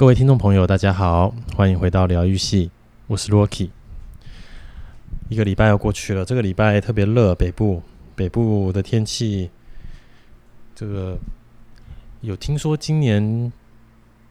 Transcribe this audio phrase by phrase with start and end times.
[0.00, 2.70] 各位听众朋友，大家好，欢迎回到疗愈系，
[3.06, 3.68] 我是 Rocky。
[5.28, 7.82] 一个礼拜要过去了，这个礼拜特别热，北部
[8.16, 9.50] 北部的天气，
[10.74, 11.18] 这个
[12.22, 13.52] 有听说今年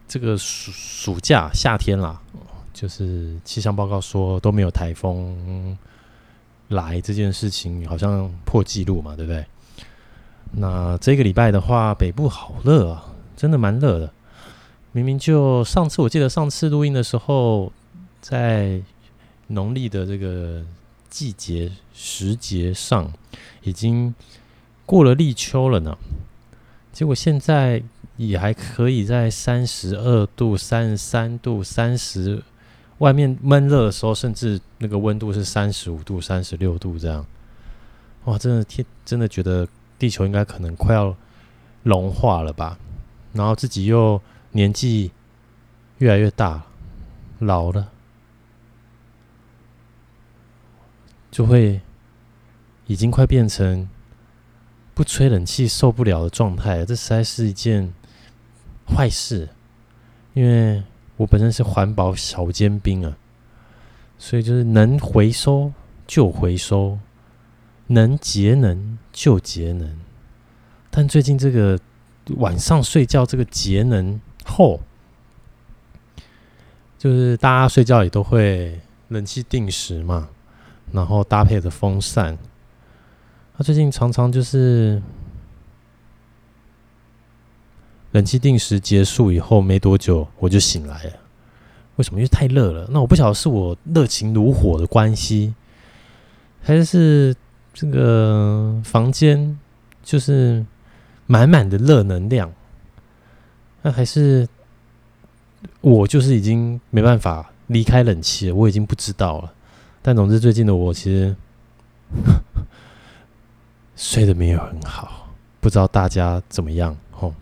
[0.08, 2.20] 这个暑暑假夏天啦，
[2.72, 5.78] 就是气象报告说都没有台风
[6.66, 9.46] 来这件事情，好像破纪录嘛，对不对？
[10.50, 14.12] 那这个礼拜的话，北部好热啊，真的蛮热的。
[14.92, 17.72] 明明就上次，我记得上次录音的时候，
[18.20, 18.82] 在
[19.46, 20.64] 农历的这个
[21.08, 23.12] 季节时节上，
[23.62, 24.12] 已经
[24.84, 25.96] 过了立秋了呢。
[26.92, 27.80] 结果现在
[28.16, 32.42] 也还可以在三十二度、三十三度、三十，
[32.98, 37.24] 外面闷热的时候，甚至那个温度是三十五度、三十六度这样。
[38.24, 39.68] 哇，真的天，真的觉得
[40.00, 41.14] 地球应该可能快要
[41.84, 42.76] 融化了吧？
[43.32, 44.20] 然后自己又。
[44.52, 45.12] 年纪
[45.98, 46.64] 越来越大，
[47.38, 47.92] 老了，
[51.30, 51.80] 就会
[52.88, 53.88] 已经快变成
[54.92, 56.84] 不吹冷气受不了的状态。
[56.84, 57.92] 这实在是一件
[58.88, 59.48] 坏事，
[60.34, 60.82] 因为
[61.16, 63.16] 我本身是环保小尖兵啊，
[64.18, 65.72] 所以就是能回收
[66.08, 66.98] 就回收，
[67.86, 69.96] 能节能就节能。
[70.90, 71.78] 但最近这个
[72.38, 74.20] 晚上睡觉这个节能。
[74.50, 74.80] 后
[76.98, 80.28] 就是大家睡觉也都会冷气定时嘛，
[80.92, 82.36] 然后搭配着风扇。
[83.56, 85.00] 他最近常常就是
[88.12, 91.12] 冷气定时结束以后没多久我就醒来了。
[91.96, 92.18] 为什么？
[92.18, 92.88] 因为太热了。
[92.90, 95.54] 那我不晓得是我热情如火的关系，
[96.62, 97.36] 还是
[97.74, 99.58] 这个房间
[100.02, 100.64] 就是
[101.26, 102.50] 满满的热能量。
[103.82, 104.46] 那还是
[105.80, 109.52] 我就是已经没办法离开冷气了，我已经不知道了。
[110.02, 111.34] 但总之最近的我其实
[113.96, 115.28] 睡得没有很好，
[115.60, 117.34] 不知道大家怎么样哦。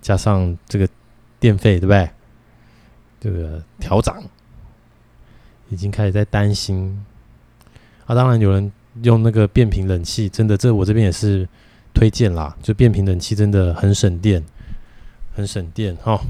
[0.00, 0.88] 加上这个
[1.40, 2.08] 电费对不对？
[3.20, 4.22] 这个调涨，
[5.70, 7.04] 已经开始在担心。
[8.06, 8.72] 啊，当然有人
[9.02, 11.48] 用那个变频冷气，真的，这我这边也是
[11.92, 12.56] 推荐啦。
[12.62, 14.42] 就变频冷气真的很省电。
[15.38, 16.20] 很省电哈！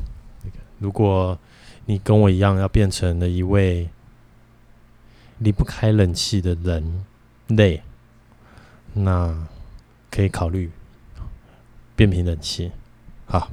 [0.78, 1.38] 如果
[1.86, 3.88] 你跟我一样要变成了一位
[5.38, 7.06] 离不开冷气的人
[7.46, 7.82] 类，
[8.92, 9.48] 那
[10.10, 10.70] 可以考虑
[11.96, 12.70] 变频冷气。
[13.24, 13.50] 好，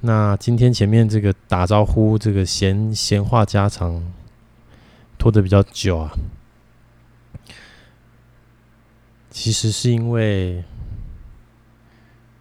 [0.00, 4.12] 那今天前面这个打招呼，这个闲闲话家常
[5.16, 6.10] 拖得比较久啊，
[9.30, 10.64] 其实是因为。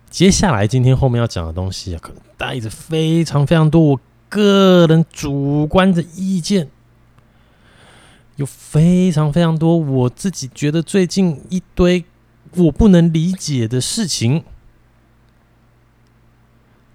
[0.09, 6.67] 接下来今天后面要讲的东西啊，可能带着非常非常多我个人主观的意见，
[8.35, 12.03] 有非常非常多我自己觉得最近一堆
[12.55, 14.43] 我不能理解的事情，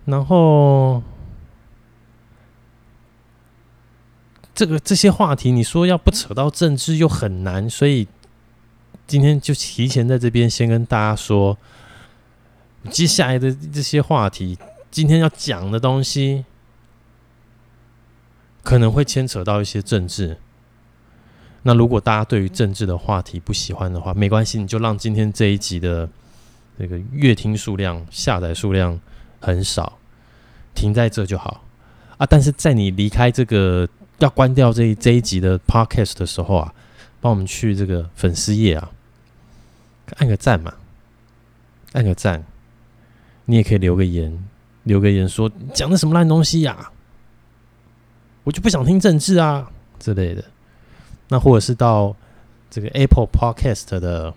[0.07, 1.03] 然后
[4.55, 8.09] 这个这些话题，你说要不扯到政治又很难，所以
[9.07, 11.57] 今天就提前 在这边先跟大家说。
[12.91, 14.59] 接下来的这些话题，
[14.91, 16.45] 今天要讲的东西，
[18.62, 20.39] 可能会牵扯到一些政治。
[21.62, 26.09] 那如果大家对于政治的话题不喜欢的话，没关系，你就让今天这一集的
[26.78, 29.01] 这个阅听数量、下载数量
[29.41, 29.99] 很少，
[30.75, 31.65] 停在这就好
[32.19, 32.27] 啊。
[32.27, 36.75] 但是在你离开这个要关掉这这一集的 Podcast 的时候啊，
[37.21, 38.91] 帮我们去这个粉丝页啊，
[40.16, 40.75] 按个赞嘛，
[41.93, 42.45] 按个赞。
[43.47, 44.43] 你也可以留个言，
[44.84, 46.91] 留个言说讲的什么烂东西呀、
[48.43, 50.44] 我就不想听政治啊之类的。
[51.28, 52.16] 那或者是到
[52.71, 54.33] 这个 Apple Podcast 的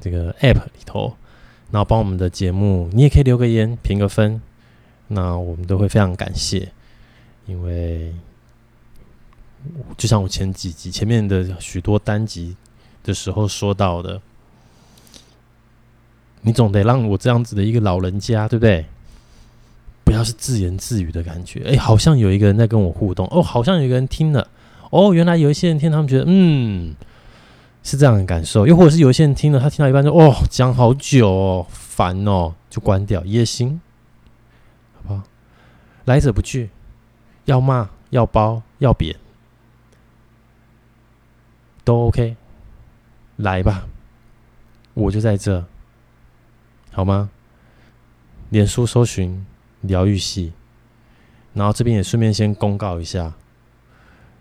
[0.00, 1.14] 这个 App 里头，
[1.70, 4.40] 然后帮我们的节目，你也可以留个言，评个分，
[5.08, 6.72] 那我们都会非常感谢。
[7.46, 8.14] 因为
[9.98, 12.56] 就像我前几集前面的许多单集
[13.02, 14.20] 的时候说到的。
[16.46, 18.84] 你总得让我这样子的一个老人家，对不对？
[20.04, 21.64] 不要是自言自语的感觉。
[21.66, 23.26] 哎，好像有一个人在跟我互动。
[23.30, 24.46] 哦，好像有一个人听了。
[24.90, 26.94] 哦，原来有一些人听，他们觉得嗯，
[27.82, 28.66] 是这样的感受。
[28.66, 33.80] 又或者是有一些人听了，他听到一半说：“哦，讲好久哦，烦哦，就关掉也行，
[34.96, 35.22] 好不好？
[36.04, 36.68] 来者不拒，
[37.46, 39.16] 要骂要包要贬
[41.82, 42.36] 都 OK，
[43.36, 43.86] 来吧，
[44.92, 45.64] 我就在这。”
[46.94, 47.28] 好吗？
[48.50, 49.44] 脸书搜寻
[49.80, 50.52] 疗愈系。
[51.52, 53.32] 然后这边也顺便先公告一下，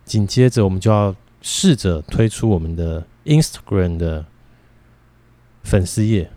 [0.04, 4.26] 紧接着我们就要试着推出我们的 Instagram 的
[5.64, 6.32] 粉丝页，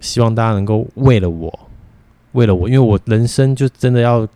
[0.00, 1.68] 希望大家能够为了我，
[2.32, 4.28] 为了我，因为我人生就真的要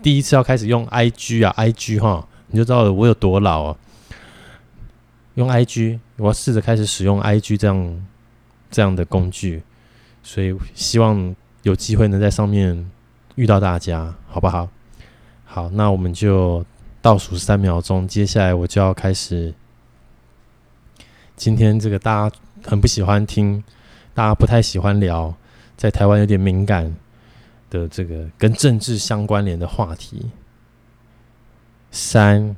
[0.00, 3.76] 第一次要开始用 IG 啊，IG 哈，你就知道我有多老啊。
[5.34, 8.06] 用 IG，我要试着开始使用 IG 这样
[8.70, 9.62] 这样的工具，
[10.22, 12.90] 所以希望有机会能在上面
[13.34, 14.68] 遇到大家，好不好？
[15.44, 16.64] 好，那我们就
[17.00, 19.54] 倒数三秒钟，接下来我就要开始
[21.36, 23.62] 今天这个大家很不喜欢听，
[24.14, 25.34] 大家不太喜欢聊，
[25.76, 26.94] 在台湾有点敏感
[27.70, 30.30] 的这个跟政治相关联的话题。
[31.90, 32.54] 三、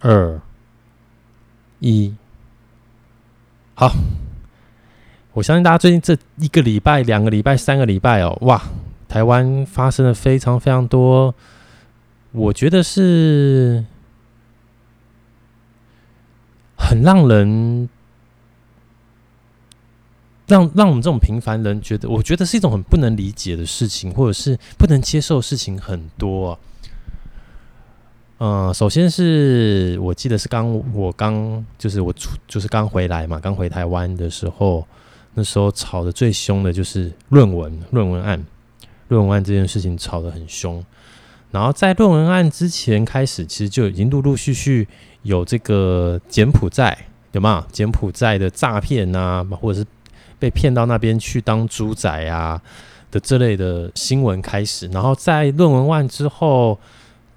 [0.00, 0.40] 二。
[1.82, 2.14] 一，
[3.74, 3.90] 好，
[5.32, 8.60] 我相信大家最近这一个礼拜、两个礼拜、三个礼拜哦，哇，
[9.08, 11.32] 台湾发生了非常非常多，
[12.32, 13.84] 我觉得是
[16.76, 17.88] 很让人
[20.48, 26.58] 让让我们这种平凡人觉得，我觉得是一种很不能理解的事情，或者是不能接受的事情很多啊。
[28.38, 34.84] 嗯，首先是我记得是刚我刚就是我出就是刚回来嘛，刚回台湾的时候，
[35.40, 38.44] 那时候吵得最凶的就是论文论文案，
[39.08, 40.84] 论文案这件事情吵得很凶。
[41.50, 44.86] 然后在论文案之前开始，其实就已经陆陆续续
[45.22, 49.86] 有这个柬埔寨有没有柬埔寨的诈骗啊，或者是
[50.38, 52.60] 被骗到那边去当猪仔啊
[53.10, 54.86] 的这类的新闻开始。
[54.88, 56.78] 然后在论文案之后。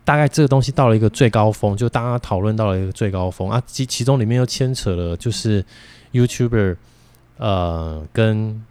[0.06, 5.64] 大概这个东西到了一个最高峰，就大家讨论到了一个最高峰啊，其其中里面又牵扯了就是
[6.12, 6.76] YouTuber
[7.38, 8.64] 呃跟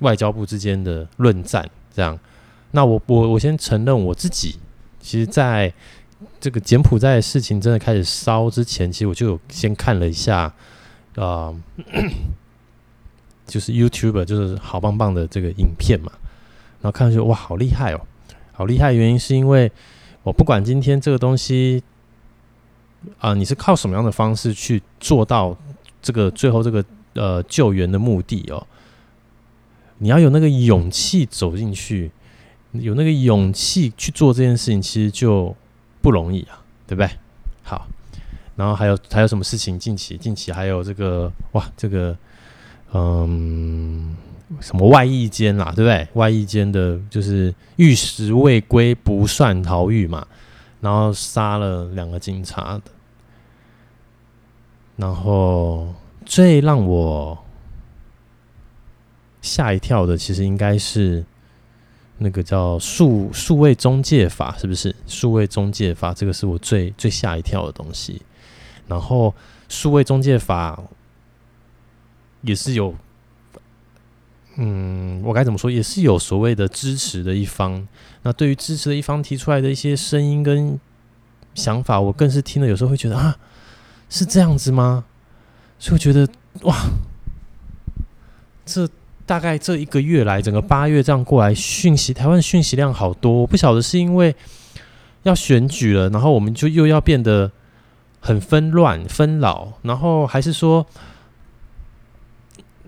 [0.00, 2.18] 外交部之间的论战，这样。
[2.72, 4.58] 那我我我先承认我自己，
[5.00, 5.72] 其实在
[6.40, 10.52] 这个柬埔寨的事情真的开始烧之前，其实我就有先看了一下，
[11.16, 11.54] 呃，
[13.46, 16.12] 就是 YouTube 就是好棒棒的这个影片嘛，
[16.80, 18.00] 然后看上去哇好厉害哦，
[18.52, 19.70] 好厉害原因是因为。
[20.24, 21.82] 我不管今天这个东西
[23.18, 25.56] 啊、你是靠什么样的方式去做到
[26.00, 26.84] 这个最后这个
[27.14, 28.66] 呃救援的目的哦？
[29.98, 32.10] 你要有那个勇气走进去，
[32.72, 35.54] 有那个勇气去做这件事情，其实就
[36.00, 37.10] 不容易啊，对不对？
[37.62, 37.86] 好，
[38.56, 39.78] 然后还有还有什么事情？
[39.78, 42.16] 近期近期还有这个哇，这个
[42.92, 44.16] 嗯。
[44.60, 46.06] 什么外役间啦，对不对？
[46.12, 50.26] 外役间的就是玉石未归不算逃狱嘛，
[50.82, 52.82] 然后杀了两个警察的，
[54.96, 55.94] 然后
[56.24, 57.44] 最让我
[59.40, 61.24] 吓一跳的，其实应该是
[62.18, 64.94] 那个叫数数位中介法，是不是？
[65.06, 68.22] 数位中介法这个是我最最吓一跳的东西。
[68.86, 69.34] 然后
[69.68, 70.82] 数位中介法
[72.42, 72.94] 也是有。
[74.56, 75.70] 嗯，我该怎么说？
[75.70, 77.88] 也是有所谓的支持的一方。
[78.22, 80.78] 那对于支持的一方提出来的一些声音跟
[81.54, 83.38] 想法，我更是听了，有时候会觉得啊，
[84.10, 85.06] 是这样子吗？
[85.82, 86.28] 所以我觉得
[86.60, 86.76] 哇，
[88.64, 88.88] 这
[89.26, 93.44] 大概这一个月来，整个八月这样过来，讯息台湾讯息量好多。
[93.44, 94.32] 不晓得是因为
[95.24, 97.50] 要选举了，然后我们就又要变得
[98.20, 100.86] 很纷乱纷扰，然后还是说？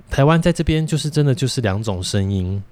[0.08, 2.62] 台湾在这边就是真的就是两种声音，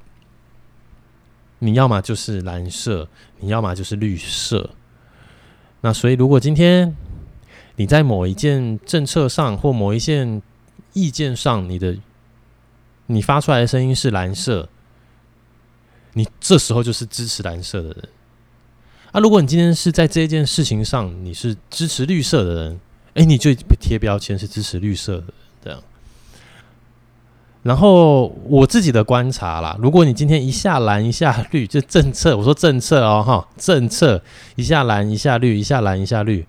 [1.59, 3.09] 你要么就是蓝色，
[3.41, 4.71] 你要么就是绿色。
[5.81, 6.95] 那所以，如果今天
[7.83, 10.41] 你在某一件政策上或某一件
[10.93, 11.97] 意见上，你的
[13.07, 14.69] 你发出来的声音是蓝色，
[16.13, 18.09] 你这时候就是支持蓝色的人。
[19.11, 22.81] 啊，如果你今天是在这件事情上你是支持绿色的人，
[23.15, 25.35] 哎，你就贴标签是支持绿色的，
[25.65, 25.83] 这样。
[27.65, 34.23] 然后我自己的观察啦，如果你今天一下蓝一下绿，就政策，我说政策哦哈，政策
[34.55, 36.47] 一下蓝一下绿，一下蓝一下绿，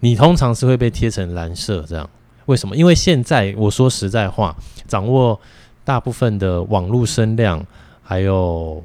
[0.00, 2.08] 你通常是会被贴成蓝色这样。
[2.46, 2.76] 为什么？
[2.76, 5.40] 因为现在我说实在话，掌握
[5.84, 7.64] 大部分的网络声量，
[8.02, 8.84] 还有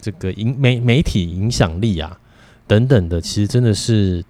[0.00, 2.18] 这个影媒媒体影响力啊
[2.66, 4.24] 等等的，其实真的是。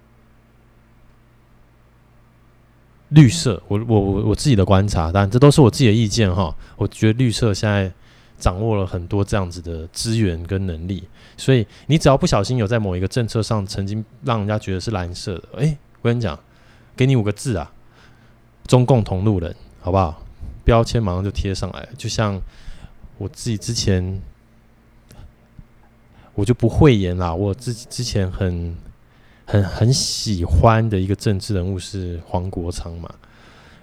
[3.11, 6.53] 绿色，我我我我自己的观察，当然这都是我自己的意见哈。
[6.75, 7.89] 我觉得绿色现在
[8.37, 11.03] 掌握了很多这样子的资源跟能力，
[11.35, 16.39] 所以你只要不小心有在某一个政策上曾经让人家觉得是蓝色的，诶，我跟你讲，
[16.95, 17.71] 给你五个字啊，
[18.67, 20.23] 中共同路人，好不好？
[20.63, 22.41] 标签马上就贴上来，就像
[23.17, 24.21] 我自己之前
[26.35, 28.75] 我就不讳言啦，我自己之前很
[29.45, 33.09] 很很喜欢的一个政治人物是黄国昌嘛，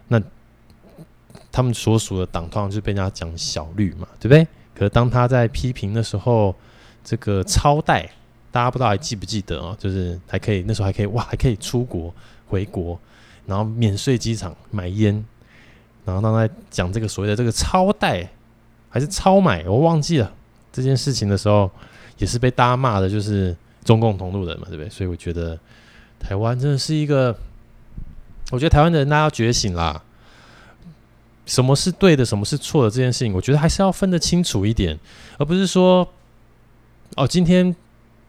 [0.09, 0.23] 那
[1.55, 4.45] 他们所属的党通常就被人家讲小绿嘛，对不对？
[4.75, 6.55] 可是当他在批评的时候，
[7.05, 8.11] 这个超贷，
[8.51, 9.77] 大家不知道还记不记得哦？
[9.79, 12.13] 就是还可以那时候还可以哇，还可以出国
[12.49, 12.99] 回国，
[13.47, 15.25] 然后免税机场买烟，
[16.05, 18.29] 然后当他讲这个所谓的这个超贷。
[18.91, 20.33] 还是超买，我忘记了
[20.73, 21.69] 这件事情的时候，
[22.17, 23.53] 也是被大家骂的，就是
[23.85, 24.89] 中共同路人嘛，对不对？
[24.89, 25.59] 所以我觉得
[26.21, 27.37] 台湾真的是一个，
[28.53, 30.01] 我觉得台湾的人大家要觉醒啦。
[31.47, 34.99] 什么是对的，什么是错的这件事情，我觉得还是要分得清楚一点，
[35.39, 36.09] 而不是说，
[37.17, 37.75] 哦，今天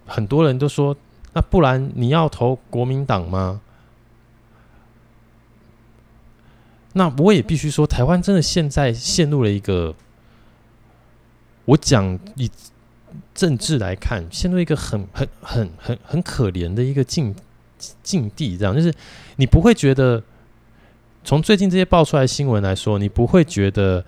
[0.05, 0.95] 很多人都说，
[1.33, 3.61] 那不然你要投国民党吗？
[6.93, 9.93] 那我也必须说，台湾真的现在陷入了一个。
[11.65, 12.47] 我讲以
[13.33, 17.35] 政治来看，陷入一个很很很很很可怜的一个境
[18.03, 18.93] 境地，这样就是
[19.37, 20.21] 你不会觉得，
[21.25, 24.05] 从最近这些爆出来新闻来说，你不会觉得，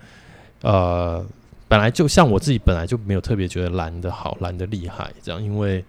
[0.62, 1.26] 呃，
[1.66, 5.84] 本来就像我自己本来就没有特别觉得蓝的好，蓝的厉害，这样，因为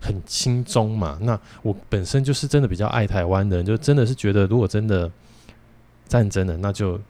[0.00, 1.16] 很轻松嘛。
[1.22, 5.08] 那我本身就是真的比较爱台湾的人，就真的是觉得，如果真的
[6.08, 7.00] 战争了，那就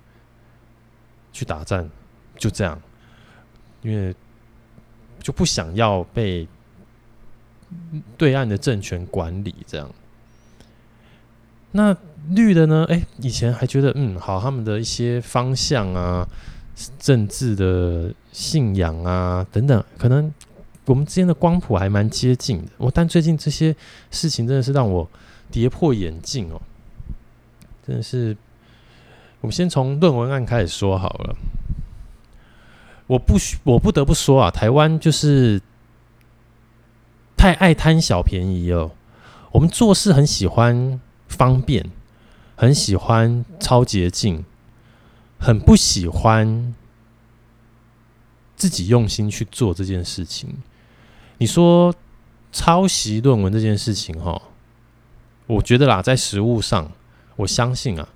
[1.32, 1.88] 去打战，
[2.36, 2.78] 就这样。
[3.80, 4.14] 因为
[5.20, 6.46] 就不想要被
[8.16, 9.90] 对岸的政权管理，这样。
[11.72, 11.96] 那
[12.30, 12.86] 绿的呢？
[12.88, 16.26] 哎，以前还觉得嗯好，他们的一些方向啊、
[16.98, 20.32] 政治的信仰啊等等，可能
[20.84, 22.70] 我们之间的光谱还蛮接近的。
[22.78, 23.74] 我但最近这些
[24.10, 25.08] 事情真的是让我
[25.50, 26.62] 跌破眼镜哦，
[27.86, 28.36] 真的是。
[29.40, 31.34] 我们先从论文案开始说好了。
[33.08, 35.60] 我不需，我不得不说啊，台湾就是
[37.36, 38.92] 太爱贪小便宜哦。
[39.50, 41.00] 我们做事很喜欢
[41.32, 41.90] 方便，
[42.54, 44.44] 很喜欢超捷径，
[45.40, 46.74] 很不喜欢
[48.54, 50.62] 自己用心去做这件事情。
[51.38, 51.92] 你说
[52.52, 54.40] 抄袭论文这件事情，哈，
[55.46, 56.92] 我觉得啦，在实务上，
[57.36, 58.08] 我相信啊，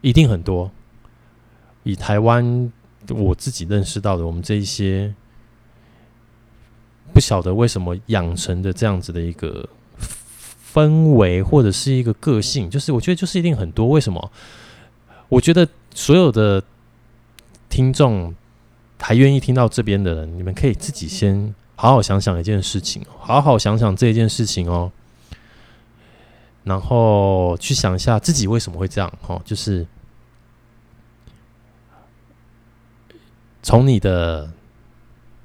[0.00, 0.72] 一定很多。
[1.84, 2.72] 以台湾。
[3.10, 5.14] 我自己认识到的，我们这一些
[7.14, 9.66] 不晓得为什么养成的这样子的一个
[10.78, 13.88] 氛围，或者是一个个性，就是我觉得就是一定很多。
[13.88, 14.30] 为什么？
[15.28, 16.62] 我觉得所有的
[17.68, 18.32] 听众
[19.00, 24.92] 还愿意听到这边的人，你们可以自己先好好想想一件事情，好好想想这件事情哦，
[26.62, 29.86] 然后去想一下自己为什么会这样哦，就是。
[33.60, 34.50] 从你的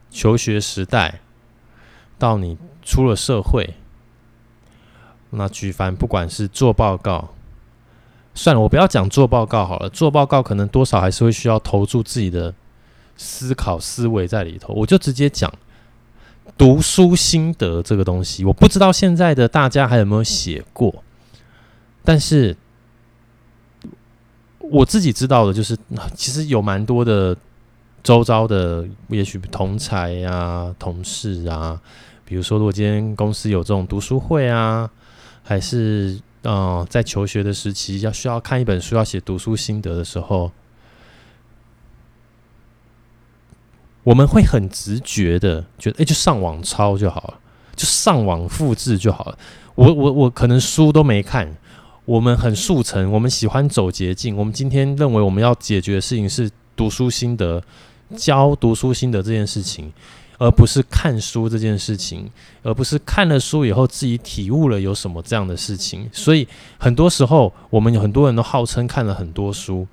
[0.10, 1.20] 求学时代
[2.18, 3.74] 到你出了社会，
[5.36, 7.34] 那举凡不管是做报告，
[8.34, 9.90] 算了，我不要讲做报告好了。
[9.90, 12.54] 做报告可能多少还是会需要投注自己的
[13.18, 14.74] 思考思维在里头。
[14.74, 15.52] 我就直接讲
[16.58, 21.04] 读书心得这个东西，我不知道现在的大家还有没有写过，
[22.04, 22.56] 但是
[24.60, 25.78] 我自己知道的就是，
[26.16, 27.36] 其实有蛮多的。
[28.04, 31.80] 周遭的也许同才啊、同事啊，
[32.25, 34.92] 比如说，如果今天公司有这种读书会啊，
[35.44, 40.52] 还是呃，在求学的时期要需要看一本书、要写读书心得的时候，
[44.04, 47.40] 我们会很直觉的觉得，哎，就上网抄就好了，
[47.76, 49.38] 就上网复制就好了。
[49.76, 51.56] 我我我可能书都没看，
[52.06, 54.36] 我们很速成，我们喜欢走捷径。
[54.36, 57.62] 我们今天认为我们要解决的事情是读书心得。
[58.16, 59.92] 教读书心得这件事情，
[60.38, 62.30] 而不是看书这件事情，
[62.63, 66.10] 而不是看了书以后自己体悟了有什么这样的事情。
[66.12, 66.48] 所以
[66.78, 69.88] 很多时候，我们有很多人都号称看了很多书，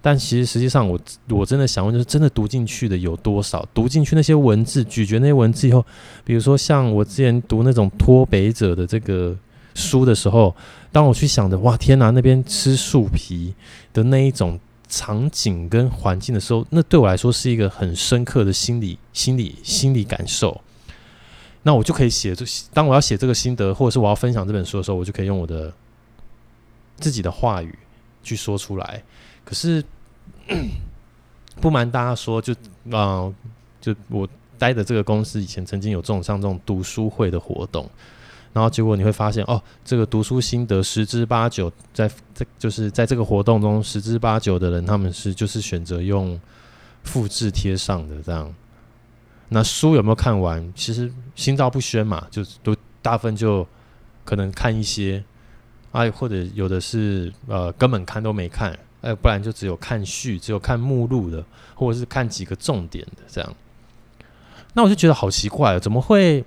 [0.00, 3.66] 但其实实际上我，我真的想问，就是真的读进去的有多少？
[3.74, 5.84] 读进去那些文字，咀嚼那些文字以后，
[6.24, 9.36] 比如说像我之前读那种脱北者的这个
[9.74, 10.54] 书的时候，
[10.92, 13.54] 当我去想着，哇，天哪，那边吃树皮
[13.92, 14.58] 的那一种。
[14.90, 20.60] 场景跟环境的时候，那对我来说是一个很深刻的心理、心理、心理感受。
[21.62, 25.72] 那我就可以写，这当我要写这个心得，或者是我要分享这本书的时候，我就可以用我的
[26.96, 27.78] 自己的话语
[28.22, 29.02] 去说出来。
[29.44, 29.84] 可是
[31.60, 33.34] 不瞒大家说，就啊、呃，
[33.80, 34.28] 就我
[34.58, 37.88] 待的这个公司以前曾经有这种像这种读书会的活动。
[38.52, 46.38] 然后结果你会发现，哦，这个读书心得十之八九在这就是在这个活动中十之八九的人，他们是就是选择用
[47.04, 48.52] 复制贴上的这样。
[49.48, 50.72] 那书有没有看完？
[50.74, 53.66] 其实心照不宣嘛，就都大部分就
[54.24, 55.22] 可能看一些，
[55.92, 61.44] 哎、或者有的是呃根本看都没看，哎，不然就只有看序，只有看目录的，
[61.76, 63.56] 或者是看几个重点的这样。
[64.74, 66.44] 那我就觉得好奇怪，怎么会？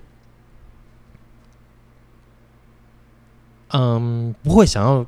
[3.75, 5.03] 嗯，不会想要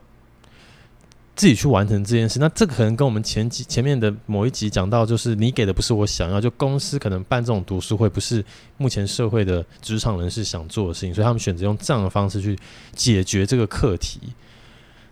[1.36, 2.40] 自己去完成这件事。
[2.40, 8.44] 那这个可能跟我们前几前面的某一集讲到，就是你给的不是我想要，就公司可能办这种读书会，不是
[8.78, 12.58] 目前社会的职场人士想做的事情，所以他们选择用这样的方式去
[12.96, 14.20] 解决这个课题。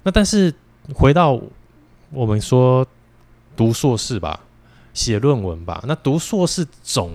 [0.01, 0.51] 那但是
[0.91, 1.39] 回到
[2.09, 2.83] 我们说
[3.55, 4.39] 读硕士吧，
[4.95, 7.11] 写论文吧，那读硕士总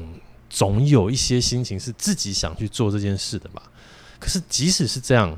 [0.49, 3.61] 总有一些心情是自己想去做这件事的吧。
[4.21, 5.37] 可是即使是这样。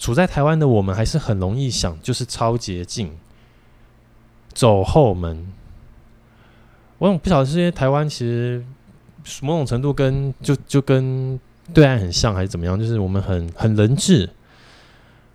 [0.00, 3.12] 处在台湾的我们还是很容易想，就是超捷径，
[4.54, 5.46] 走后门。
[6.96, 8.64] 我不晓得是因为台湾其实
[9.42, 11.38] 某种程度跟就就跟
[11.74, 12.78] 对岸很像，还是怎么样？
[12.78, 14.30] 就是我们很很人治，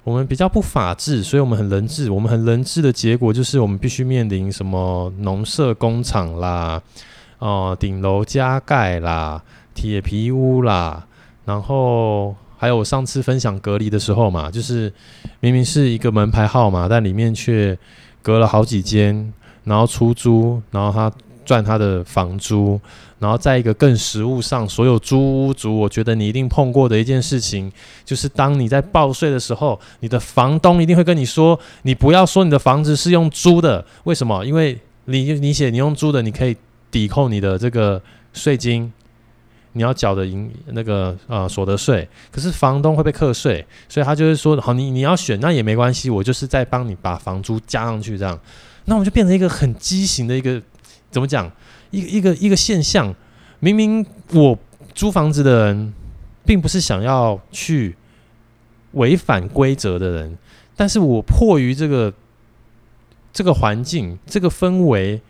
[0.04, 2.10] 我们比较不法治，所以我们很人治。
[2.10, 6.82] 我们很人治的结果就是我们必须面临什么农舍工厂啦，
[7.38, 9.44] 哦、顶楼加盖啦，
[9.76, 11.06] 铁皮屋啦，
[11.46, 12.36] 然后。
[12.58, 14.92] 还有我上次分享隔离的时候嘛，就是
[15.40, 17.78] 明明是一个门牌号码，但里面却
[18.22, 19.34] 隔了好几间，
[19.64, 21.12] 然后出租，然后他
[21.44, 22.80] 赚他的房租，
[23.20, 27.72] 然后在一个更实物上，所有租屋族，我觉得你一定碰过的一件事情，
[28.04, 34.44] 就是当你在报税的时候，你的房东一定会跟你说，你不要说你的房子是用租的，为什么？
[34.44, 36.58] 因为你你写你用租的，你可以
[36.90, 38.02] 抵扣你的这个
[38.34, 38.92] 税金。
[39.78, 48.40] 你要缴的营那个呃所得税，可是房东会被课税，所以他就是说，好，你你要选那也没关系，我就是在帮你把房租加上去，这样，
[48.86, 50.62] 那我们就变成一个很畸形的一个
[51.12, 51.52] 怎么讲，
[51.92, 53.14] 一个一个一个现象。
[53.60, 54.58] 明明我
[54.94, 55.94] 租房子的人，
[56.46, 57.98] 并不是想要去
[58.94, 60.38] 违反规则的人，
[60.78, 62.14] 但是我迫于这个
[63.34, 65.22] 这个环境这个氛围。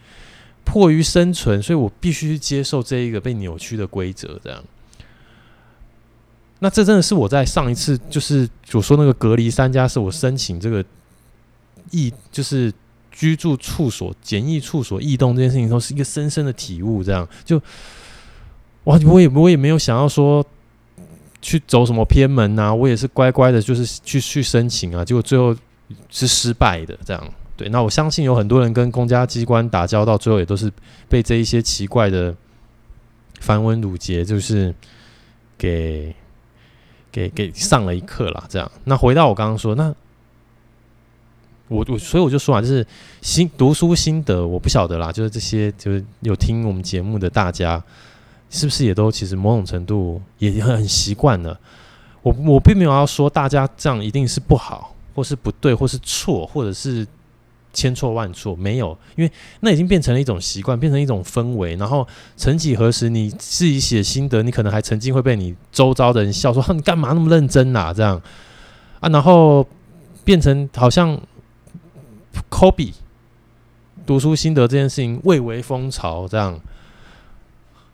[0.66, 4.38] 迫于生存，所以我必须接受这一个被扭曲的规则。
[4.44, 4.62] 这样，
[6.60, 10.84] 那这真的是我在上一次就是我说那个隔离三家，是我申请这个
[11.92, 12.74] 异就是
[13.12, 17.04] 居住处所简易处所异动这件事情，都是一个深深的体悟。
[17.04, 17.62] 这样，就
[18.86, 20.46] 哇，我也我也没有想要说
[21.42, 25.56] 去走什么偏门呐，我也是乖乖的，就是去去申请啊，结果最后
[26.10, 26.98] 是失败的。
[27.06, 27.34] 这样。
[27.58, 30.70] 对，那我相信有很多人跟公家机关打交道，最后也都是
[31.08, 32.36] 被这一些奇怪的
[33.40, 34.76] 繁文缛节，就是
[35.58, 36.14] 给
[37.14, 38.44] 给给上了一课啦。
[38.50, 39.96] 这样，那回到我刚刚说，那
[41.70, 42.86] 我我所以我就说啊，就是
[43.22, 45.10] 心读书心得，我不晓得啦。
[45.10, 47.82] 就是这些，就是有听我们节目的大家，
[48.50, 51.58] 是不是也都其实某种程度也很习惯了？
[52.22, 57.08] 我我并没有要说大家这样一定是不好，或是不对，或是错，或者是。
[57.76, 61.76] 千错万错没有，因为那已经变成了一种习惯，变成一种氛围。
[61.76, 62.08] 然后
[62.38, 68.20] 曾几何时，你自己写心得，你可能还曾经会被你周遭的人笑说：“你干嘛那么认真呐？”这样
[69.02, 69.68] 啊，然后
[70.24, 71.20] 变成好像
[72.50, 72.94] 科比
[74.06, 76.60] 读书心得这件事情蔚为风潮，这样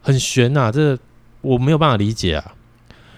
[0.02, 0.72] 很玄呐。
[0.72, 0.98] 这
[1.42, 2.54] 我没有办法理解啊。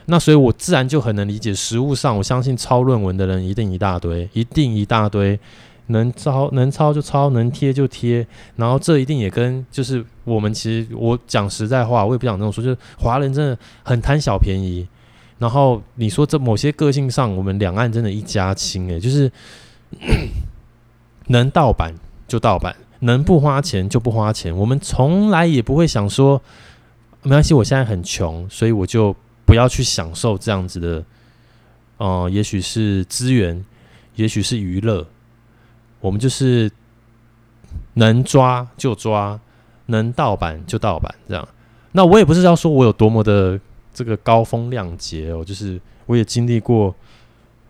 [0.06, 5.39] 那所以我自然就很能理解，实务上我相信抄论文的人一定一大堆，一定一大堆。
[5.88, 14.88] 能抄能抄就抄，能贴就贴，然后这一定也跟就是我们其实我讲实在话，我也不想这么说，就是华人真的很贪小便宜。
[15.39, 19.30] 然后你说这某些个性上，我们两岸真的一家亲诶，就是
[21.28, 21.93] 能盗版
[22.28, 24.56] 就盗版，能不花钱就不花钱。
[24.56, 26.41] 我们从来也不会想说
[27.24, 31.04] 没关系，我现在很穷，所以我就不要去享受这样子的，
[31.98, 33.65] 呃，也许是资源，
[34.15, 35.06] 也许是娱乐。
[36.04, 36.70] 我们就是
[37.94, 39.39] 能抓就抓，
[39.86, 41.48] 能盗版就盗版，这样。
[41.94, 43.58] 那我也不是要说我有多么的
[43.94, 46.94] 这个高风亮节哦，就是我也经历过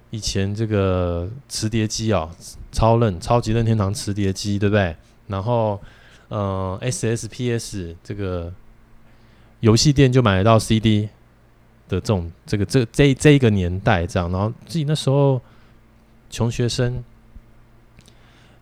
[0.09, 2.27] 以前这个磁碟机啊，
[2.71, 4.95] 超任超级任天堂磁碟机，对不对？
[5.27, 5.79] 然后
[6.29, 8.51] 呃，SSPS 这个
[9.59, 11.07] 游戏店就买得到 CD
[11.87, 15.39] 的这种这个这这这一个年代这样，然后自己那时候
[16.31, 17.03] 穷学生。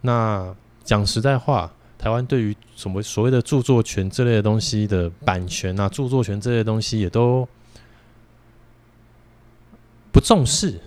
[0.01, 7.47] 那讲实在话，台湾对于什么所谓的著作权这类的东西的版权啊，著作权这类的东西也都
[10.11, 10.79] 不重视。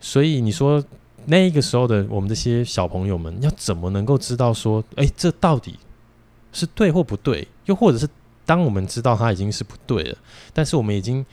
[0.00, 0.82] 所以你说
[1.26, 5.78] 那个时候的我们这些小朋友们，要怎么能够知道说，哎，这到底
[6.52, 8.08] 是对或不对，又或者是
[8.44, 10.16] 当我们知道它已经是不对了，
[10.54, 11.26] 但是我们已经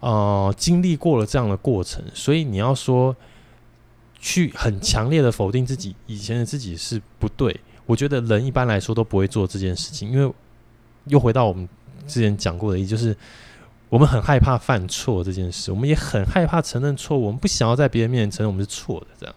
[0.00, 3.16] 呃经历过了这样的过程，所以你要说
[4.20, 10.32] 去很强烈的否定自己以前的自己是不对，我觉得人一般来说都不会做这件事情，因为
[11.04, 11.68] 又回到我们
[12.06, 13.16] 之前讲过的，也就是
[13.88, 19.34] 我们很害怕犯错这件事，我们也很害怕承认错误，我们不想要在别人面前承认我们是错的，这样。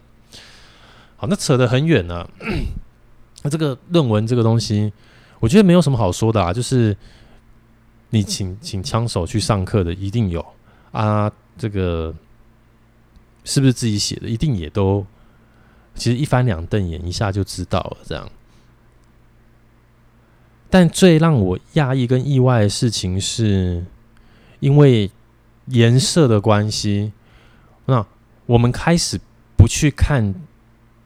[1.16, 2.28] 好，那扯得很远了。
[3.44, 4.92] 那这个论文这个东西，
[5.38, 6.52] 我觉得没有什么好说的啊。
[6.52, 6.96] 就是
[8.10, 10.44] 你请请枪手去上课的，一定有
[10.90, 11.30] 啊。
[11.58, 12.14] 这个
[13.44, 15.06] 是不是自己写的，一定也都
[15.94, 17.98] 其实一翻两瞪眼，一下就知道了。
[18.04, 18.30] 这样。
[20.70, 23.84] 但最让我讶异跟意外的事情是，
[24.60, 25.10] 因为
[25.66, 27.12] 颜色的关系，
[27.86, 28.06] 那
[28.46, 29.20] 我们开始
[29.56, 30.34] 不去看。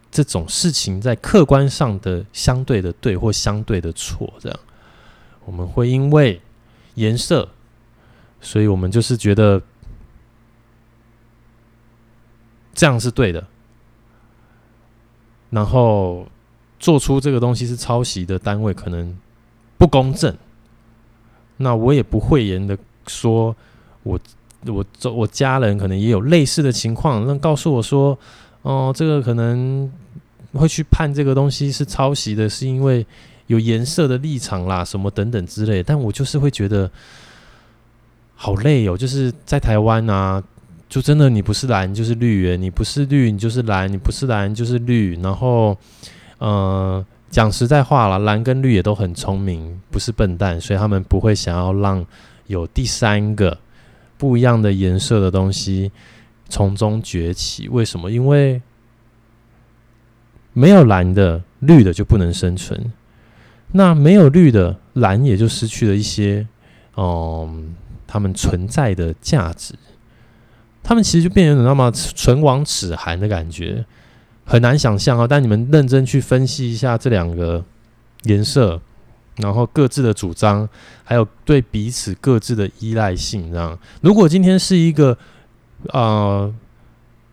[0.09, 4.59] 这种事情在客观上的相对的对或相对的错，这样
[5.45, 6.41] 我们会因为
[6.95, 7.47] 颜色，
[8.41, 9.61] 所以我们就是觉得
[12.77, 13.45] 这样是对的，
[15.51, 16.29] 然后
[16.79, 19.19] 做出这个东西是抄袭的单位可能
[19.77, 20.33] 不公正，
[21.57, 23.57] 那我也不讳言的说，
[24.05, 24.17] 我
[24.67, 28.17] 我我家人可能也有类似的情况，那告诉我说，
[28.63, 29.91] 哦，这个可能。
[30.55, 33.05] 会去判这个东西是抄袭的，是因为
[33.47, 35.83] 有颜色的立场啦，什么等等之类。
[35.83, 36.91] 但我就是会觉得
[38.35, 40.43] 好累哦，就是在台湾啊，
[40.89, 45.21] 就真的你不是蓝就是绿，你不是绿你就是蓝，你不是蓝就是绿。
[45.21, 45.77] 然后，
[46.39, 52.07] 呃，讲实在话了，蓝跟绿也都很聪明，不是笨蛋，所以他们不会想要让
[52.47, 53.59] 有第三个
[54.17, 55.91] 不一样的颜色的东西
[56.49, 57.69] 从中崛起。
[57.69, 58.11] 为什么？
[58.11, 58.63] 因为
[60.53, 62.93] 没有蓝的，绿的就不能生存。
[63.73, 66.47] 那没有绿的，蓝也就失去了一些，
[66.97, 67.75] 嗯，
[68.07, 69.75] 他们存在的价值。
[70.87, 73.85] 他们其实就变成那么唇亡齿寒的感觉，
[74.45, 75.27] 很难想象啊。
[75.27, 77.65] 但你们认真去分析一下这两个
[78.23, 78.81] 颜色，
[79.39, 80.69] 然后各自的主张，
[81.03, 83.77] 还有对彼此各自的依赖性，这样。
[84.01, 85.19] 如果今天是一个
[85.89, 86.55] 呃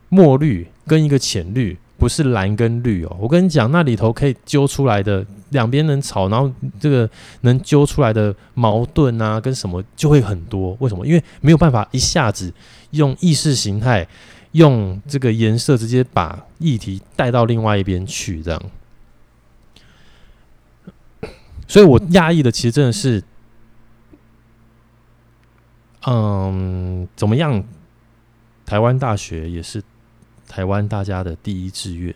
[0.09, 1.77] 墨绿跟一个浅绿。
[2.03, 7.09] 不是蓝跟绿哦，我跟你讲，那里头可以揪出来的两边能吵，然后这个
[7.43, 10.75] 能揪出来的矛盾啊，跟什么就会很多。
[10.81, 11.07] 为什么？
[11.07, 12.53] 因为没有办法一下子
[12.91, 14.05] 用意识形态、
[14.51, 18.61] 用这个颜色直接把议题带到另外一边去，这样。
[21.69, 23.23] 所以我讶异的其实真的是，
[26.05, 27.63] 嗯，怎么样？
[28.65, 29.81] 台湾大学也是。
[30.53, 32.13] 台湾大家的第一志愿，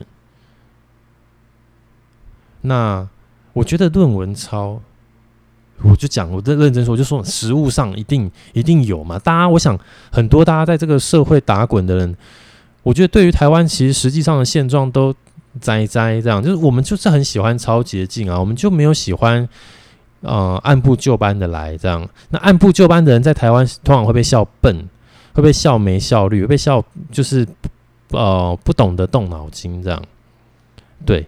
[2.62, 3.08] 那
[3.52, 4.80] 我觉得论文抄，
[5.82, 9.18] 我就讲，我在认真说，我就说实务上一定一定有嘛。
[9.18, 9.76] 大家，我想
[10.12, 12.16] 很多大家在这个社会打滚的人，
[12.84, 15.12] 我觉得对于台湾其实实际上的现状都
[15.60, 19.50] 栽栽这样，就是我们就是很喜欢抄捷径啊，我们就没有喜欢
[20.22, 22.08] 呃按部就班的来这样。
[22.30, 24.88] 那按部就班的人在台湾通常会被笑笨，
[25.34, 27.44] 会被笑没效率，被笑就是。
[28.12, 30.02] 呃，不懂得动脑筋，这样，
[31.06, 31.28] 对。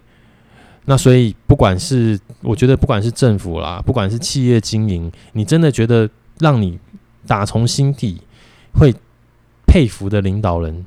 [0.86, 6.80] 那所以，不管是我觉得，不管是政府啦，不管是企业经营，你真的觉得让你
[7.28, 8.22] 打从心底
[8.74, 8.92] 会
[9.68, 10.84] 佩服的领导人，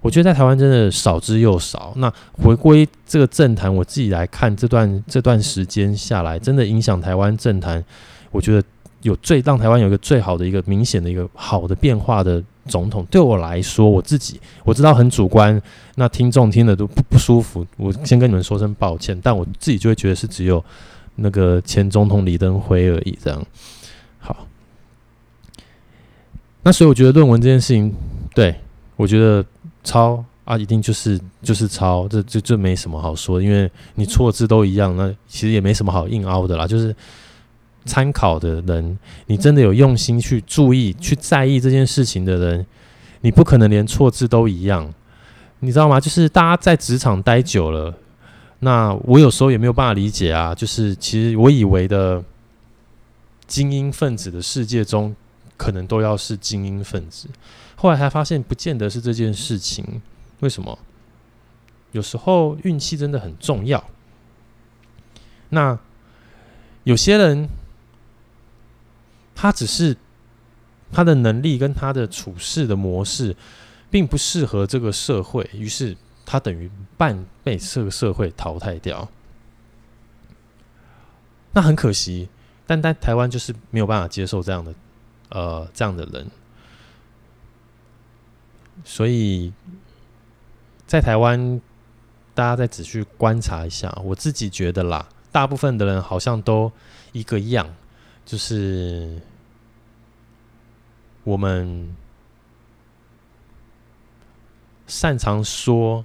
[0.00, 1.92] 我觉得在台湾真的少之又少。
[1.96, 7.84] 那回归这个政坛，我自己来看这段这段时间下来，真的影响台湾政坛，
[8.30, 8.62] 我觉得
[9.00, 12.40] 有最让台湾有一个最好的一个明显的一个好的变化的。
[12.66, 15.60] 总统对我来说，我自己我知道很主观，
[15.96, 17.66] 那听众听了都不不舒服。
[17.76, 20.64] 我先跟你们说声抱歉，但我自己就会觉得是只有
[21.16, 23.18] 那个前总统李登辉而已。
[23.22, 23.44] 这样
[24.18, 24.46] 好，
[26.62, 27.92] 那所以我觉得论文这件事情，
[28.34, 28.54] 对
[28.96, 29.44] 我觉得
[29.82, 36.94] 抄啊，一定就是就是抄，这这这没什么好说，因为你错字都一样，那其实也没什么好硬凹的啦，就是。
[37.84, 42.66] 参考的人，你真的有用心去注意、去在意这件事情的人，
[43.22, 44.92] 你不可能连错字都一样，
[45.60, 45.98] 你知道吗？
[46.00, 47.94] 就是大家在职场待久了，
[48.60, 50.54] 那我有时候也没有办法理解啊。
[50.54, 52.22] 就是其实我以为的
[53.46, 55.14] 精英分子的世界中，
[55.56, 57.28] 可能都要是精英分子，
[57.74, 60.00] 后来才发现不见得是这件事情。
[60.40, 60.78] 为什么？
[61.90, 63.82] 有时候运气真的很重要。
[65.48, 65.78] 那
[66.84, 67.48] 有些人。
[69.42, 69.96] 他只是
[70.92, 73.34] 他的能力跟他的处事的模式，
[73.90, 79.08] 并不适合这个社会，于是他等于半被这个社会淘汰掉。
[81.52, 82.28] 那很可惜，
[82.68, 84.72] 但在台湾就是没有办法接受这样的
[85.30, 86.30] 呃这样的人，
[88.84, 89.52] 所以
[90.86, 91.60] 在台湾，
[92.32, 96.70] 大家再仔细观察一下，我自己觉得啦，大部分的人好像都
[97.10, 97.74] 一个样，
[98.24, 99.20] 就是
[101.24, 101.94] 我们
[104.86, 106.04] 擅长说，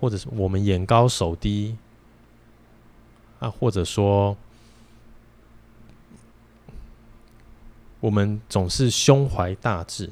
[0.00, 1.76] 或者是我们眼高手低。
[3.38, 4.36] 啊，或者说，
[7.98, 10.10] 我们总是胸怀大志，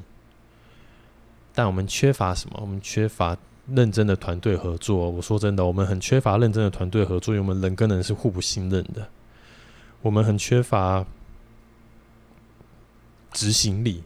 [1.53, 2.57] 但我们缺乏什么？
[2.59, 5.07] 我们缺乏认真的团队合作。
[5.11, 9.07] 我说真的，我们很缺乏认真的团队合作，因为我们人跟人是互不信任的。
[10.01, 11.05] 我们很缺乏
[13.31, 14.03] 执行力，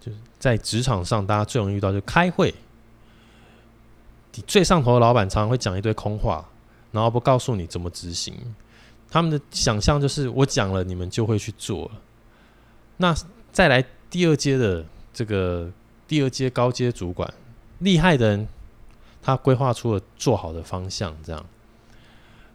[0.00, 2.54] 就是在职场上，大家最容易遇到就开会，
[4.34, 6.46] 你最上头的老板常常会讲一堆空话。
[6.92, 8.34] 然后不告诉你怎么执行，
[9.10, 11.90] 他们的想象就是我讲了，你们就会去做。
[12.96, 13.14] 那
[13.52, 15.70] 再来第二阶的这个
[16.08, 17.30] 第二阶高阶主管，
[17.80, 18.48] 厉害的人，
[19.20, 21.46] 他规划出了做好的方向，这样。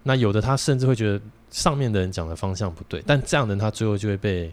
[0.01, 4.51] 那有的他甚至会觉得上面的人讲的方向不对，但这样的人他最后就会被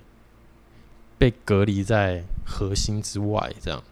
[1.19, 3.83] 被隔离在核心之外，这样。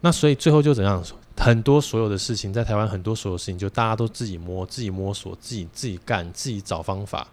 [0.00, 1.02] 那所以最后就怎样？
[1.36, 7.28] 很多所有的事情，在台湾很多所有事情，就大家都自己摸、自己摸索、自己自己干、自己找方法。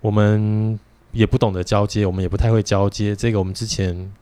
[0.00, 0.78] 我们
[1.12, 3.14] 也不懂得交接，我们也不太会交接。
[3.14, 4.12] 这个我们之前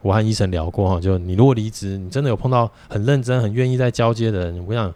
[0.00, 4.94] 我和医生聊过哈，就你如果离职，你真的有碰到很认真、很愿意在交接的人，我想。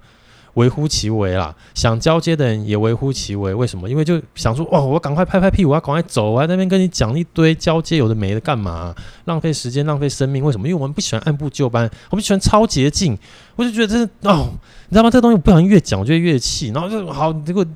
[0.55, 3.55] 微乎其微啦，想交接的人也微乎其微。
[3.55, 3.89] 为什么？
[3.89, 8.95] 因为就想说，哇，我赶快拍拍屁股，我要赶快走，我在那边跟你讲一堆交接有的没的，干嘛？
[9.25, 10.45] 浪费时间，浪费生命。
[10.45, 10.69] 为什么？
[10.69, 13.17] 因为我们不喜欢按部就班，我们喜欢超捷径。
[13.57, 14.51] 我就觉得这是哦，
[14.89, 15.11] 你知道吗？
[15.11, 16.69] 这东西我不小心越讲，我就越气。
[16.69, 17.67] 然后就好，这个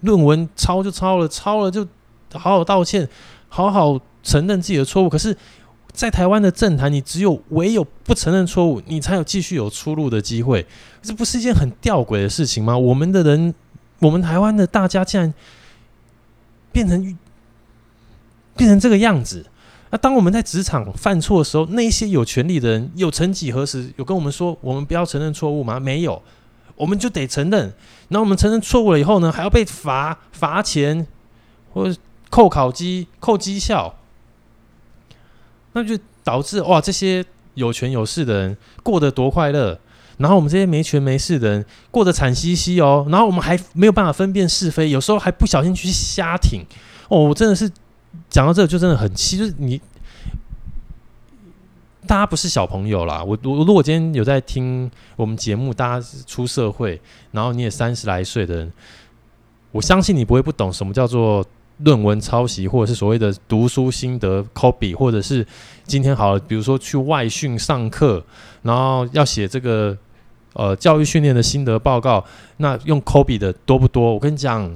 [0.00, 1.86] 论文抄就抄了，抄了就
[2.32, 3.08] 好好道歉，
[3.48, 5.08] 好好承认自己的错误。
[5.08, 5.36] 可是。
[5.94, 10.66] 在台湾的政坛，你只有唯有不承认错误，你才有继续有出路的机会。
[11.00, 12.76] 这不是一件很吊诡的事情吗？
[12.76, 13.54] 我们的人，
[14.00, 15.32] 我们台湾的大家，竟然
[16.72, 17.16] 变成
[18.56, 19.46] 变成这个样子。
[19.90, 25.78] 那当我们在职场犯错的时候，那些有权利的人，有曾几何时有跟我们说，我们不要承认错误吗？
[25.78, 26.20] 没有，
[26.74, 27.72] 我们就得承认。
[28.08, 31.06] 然后我们承认错误了以后呢，还要被罚罚钱，
[31.72, 31.96] 或者
[32.30, 33.94] 扣考绩、扣绩效。
[35.74, 39.78] 那就导致哇，这些有权有势的人过得多快乐，
[40.18, 46.62] 然后我们这些没权没势的人过得惨兮兮哦，然后我们还没有办法分辨是非，有时候还不小心去瞎挺。
[47.08, 47.70] 哦，我真的是
[48.30, 49.80] 讲到这个就真的很气，就是你
[52.06, 57.00] 大家不是小朋友啦，我我如果今天有在听我们节目，大家出社会，
[57.32, 58.72] 然后你也三十来岁的人，
[59.72, 61.44] 我相信你不会不懂什么叫做。
[61.78, 65.44] 论文抄袭，或者是所谓的读书心得 copy，或者是
[65.84, 68.24] 今天好，比如说去外训上课，
[68.62, 69.96] 然后要写这个
[70.52, 72.24] 呃教育训练的心得报告，
[72.58, 74.14] 那用 copy 的多不多？
[74.14, 74.72] 我跟你讲，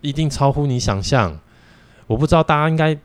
[0.00, 1.38] 一定超乎你想象。
[2.08, 2.98] 我不知道大家应该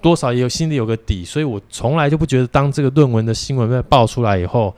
[0.00, 4.74] 多少也有心里有个底，所以我从来就不觉得，当这个论文的新闻被爆出来以后，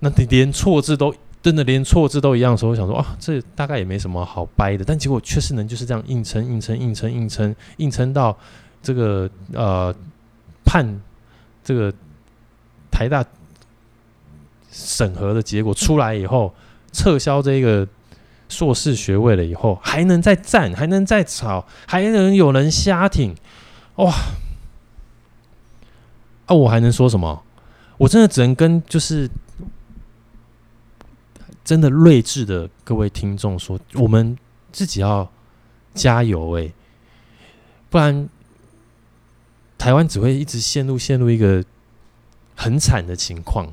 [0.00, 1.14] 那你连错字都。
[1.44, 8.34] 真的连错字都一样的时候，我想说啊，这大概也没什么好掰的，但结果确实能就是这样硬撑、硬撑、硬撑、硬撑、硬撑到
[8.82, 9.94] 这个呃
[10.64, 10.98] 判
[11.62, 11.92] 这个
[12.90, 13.22] 台大
[14.70, 16.54] 审核的结果出来以后，
[16.92, 17.86] 撤销这个
[18.48, 23.36] 硕士学位了以后，还能再战，还能再吵，还能有人瞎挺，
[23.96, 24.10] 哇！
[26.46, 27.42] 啊，我还能说什么？
[27.98, 29.28] 我真的只能跟就是。
[31.64, 34.36] 真的睿智的各位听众说，我们
[34.70, 35.30] 自己要
[35.94, 36.72] 加油诶，
[37.88, 38.28] 不然
[39.78, 41.64] 台湾只会一直陷入陷入一个
[42.54, 43.72] 很惨的情况。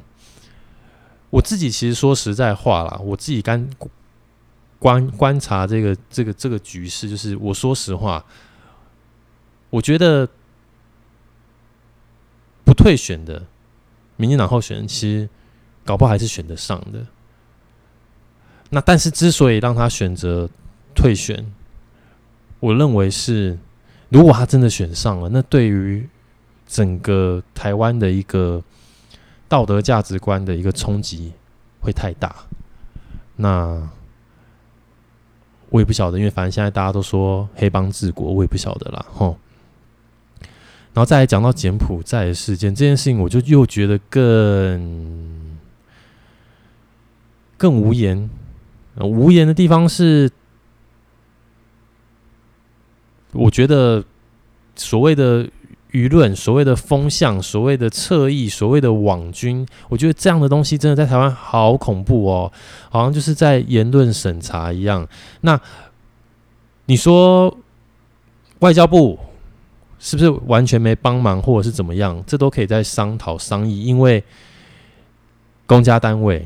[1.29, 3.67] 我自己其实说实在话啦，我自己刚
[4.79, 8.25] 观观察这个这个这个局势，就是我说实话，
[9.69, 10.27] 我觉得
[12.63, 13.45] 不退选的
[14.15, 15.29] 民进党候选人，其实
[15.85, 17.05] 搞不好还是选得上的。
[18.73, 20.49] 那但是，之所以让他选择
[20.95, 21.45] 退选，
[22.61, 23.59] 我认为是，
[24.07, 26.07] 如果他真的选上了，那对于
[26.65, 28.63] 整个台湾的一个
[29.49, 31.33] 道德价值观的一个冲击
[31.81, 32.33] 会太大。
[33.35, 33.89] 那
[35.69, 39.05] 我也不晓得，因为反正现在大家都说黑帮治国，我也不晓得啦。
[39.11, 39.37] 吼。
[40.93, 45.57] 然后再来讲到柬埔寨的事件这件事情，我就又觉得更
[47.57, 48.29] 更无言。
[48.99, 50.29] 无言的地方是，
[53.31, 54.03] 我觉得
[54.75, 55.47] 所谓的
[55.91, 62.51] 舆论、所谓的风向、所谓的侧翼、所谓的网军，我觉得这样的东西真的在台湾好恐怖哦，
[62.89, 65.07] 好像就是在言论审查一样。
[65.41, 65.59] 那
[66.85, 67.57] 你说
[68.59, 69.17] 外交部
[69.99, 72.21] 是不是完全没帮忙，或者是怎么样？
[72.27, 74.23] 这都可以再商讨商议，因为
[75.65, 76.45] 公家单位。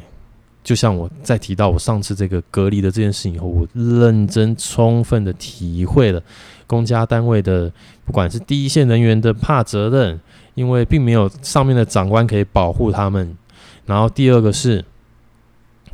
[0.65, 6.19] 就像我在提到我上次这个隔离的这件事情以后，我认真充分的体会了
[6.65, 7.71] 公家单位的，
[8.03, 10.19] 不管是第一线人员的怕责任，
[10.55, 13.37] 因为并没有上面的长官可以保护他们。
[13.85, 14.83] 然后第二个是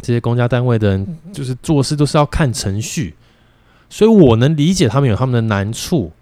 [0.01, 3.13] 这些公家单位的人，就是做事都是要看程序，
[3.89, 6.13] 所以我能理解他们有他们的难处。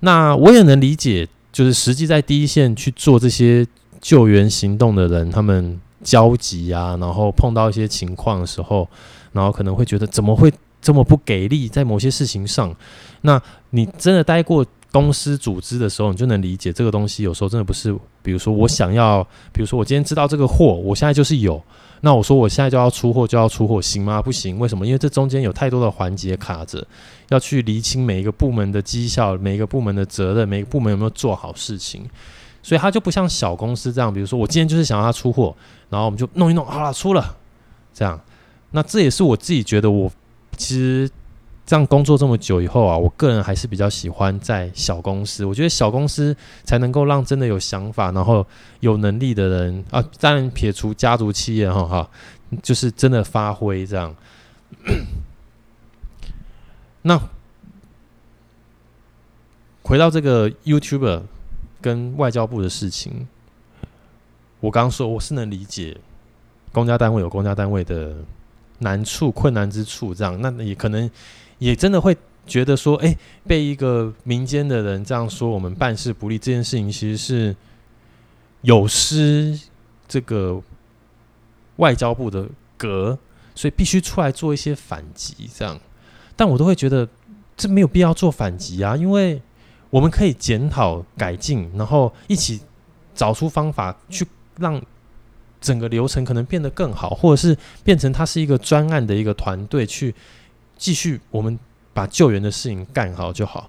[0.00, 3.66] 那我也能理解，就是实际在第一线去做这些
[4.00, 5.78] 救援行动的人，他们。
[6.02, 8.88] 焦急啊，然后碰到一些情况的时候，
[9.32, 12.74] 然后可能会觉得怎么会这么不给力，在某些事情上，
[13.22, 21.62] 那你真的待过公司组织的时候，你就能理解这个东西有时候真的不是，比如说我想要，比如说我今天知道这个货，我现在就是有，
[22.00, 24.20] 那我说我现在就要出货就要出货，行吗？
[24.20, 24.84] 不行，为什么？
[24.84, 26.84] 因为这中间有太多的环节卡着，
[27.30, 32.04] 要去厘清每一个部门的绩效，每一个部门的责任，每个部门有没有做好事情。
[32.62, 35.54] 所以它就不像小公司这样，比如说我今天就是想要它出货，
[35.90, 37.36] 然后我们就弄一弄，好了，出了，
[37.92, 38.20] 这样。
[38.70, 40.10] 那这也是我自己觉得，我
[40.56, 41.10] 其实
[41.66, 45.44] 这样工作这么久以后啊，我个人还是比较喜欢在小公司。
[45.44, 48.46] 我觉得小公司才能够让真的有想法，然后
[48.80, 52.08] 有能力的人啊，当然撇除家族企业哈哈，
[52.62, 54.14] 就是真的发挥这样。
[57.02, 57.20] 那
[59.82, 61.22] 回到这个 YouTuber。
[61.82, 63.26] 跟外交部的事情，
[64.60, 65.96] 我刚刚说我是能理解，
[66.72, 68.14] 公家单位有公家单位的
[68.78, 71.10] 难处、困难之处，这样那也可能
[71.58, 72.16] 也真的会
[72.46, 73.14] 觉得说，哎，
[73.46, 77.56] 被一个民间的人这样说，我们办事不力，这件事情其实是
[78.60, 79.58] 有失
[80.06, 80.62] 这个
[81.76, 83.18] 外交部的格，
[83.54, 85.78] 所以必须出来做一些反击，这样，
[86.36, 87.08] 但我都会觉得
[87.56, 89.42] 这没有必要做反击啊，因为。
[89.92, 92.58] 我们可以检讨改进，然后一起
[93.14, 94.26] 找出方法，去
[94.56, 94.80] 让
[95.60, 100.14] 整个流程可能变得更好，或者是变成它是一个专案的一个团队去
[100.78, 101.58] 继续我们
[101.92, 103.68] 把救援的事情干好就好。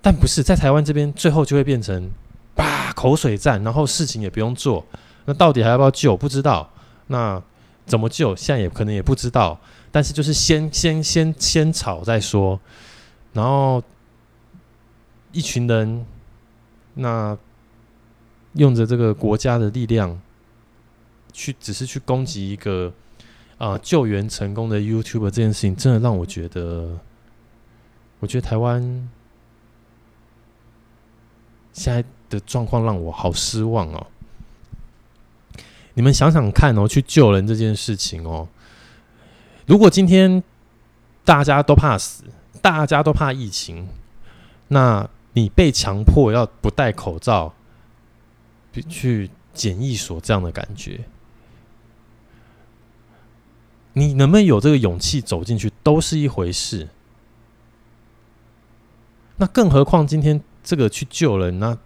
[0.00, 2.10] 但不是在台湾这边，最后就会变成
[2.56, 4.84] 吧口水战，然后事情也不用做。
[5.26, 6.16] 那到底还要不要救？
[6.16, 6.68] 不知道。
[7.06, 7.40] 那
[7.86, 8.34] 怎么救？
[8.34, 9.56] 现在也可能也不知道。
[9.92, 12.58] 但是就是先先先先吵再说，
[13.32, 13.80] 然后。
[15.32, 16.06] 一群人，
[16.94, 17.36] 那
[18.54, 20.20] 用着这个国家的力量，
[21.32, 22.92] 去只是去攻击一个
[23.58, 26.98] 啊、救援成功的 YouTuber 这件事情，真的让我觉得，
[28.20, 28.82] 我觉得台湾
[31.72, 34.06] 现在的状况让我好失望哦。
[35.94, 38.48] 你们想想看哦，去救人这件事情哦，
[39.66, 40.42] 如果今天
[41.24, 42.24] 大家都怕死，
[42.60, 43.88] 大家都怕疫情，
[44.68, 47.54] 那你被强迫要不戴口罩
[48.88, 51.00] 去检疫所，这样的感觉，
[53.94, 56.88] 你能不能有这个勇气走进去，都是一回事。
[59.36, 61.76] 那更何况今天这个去救人，那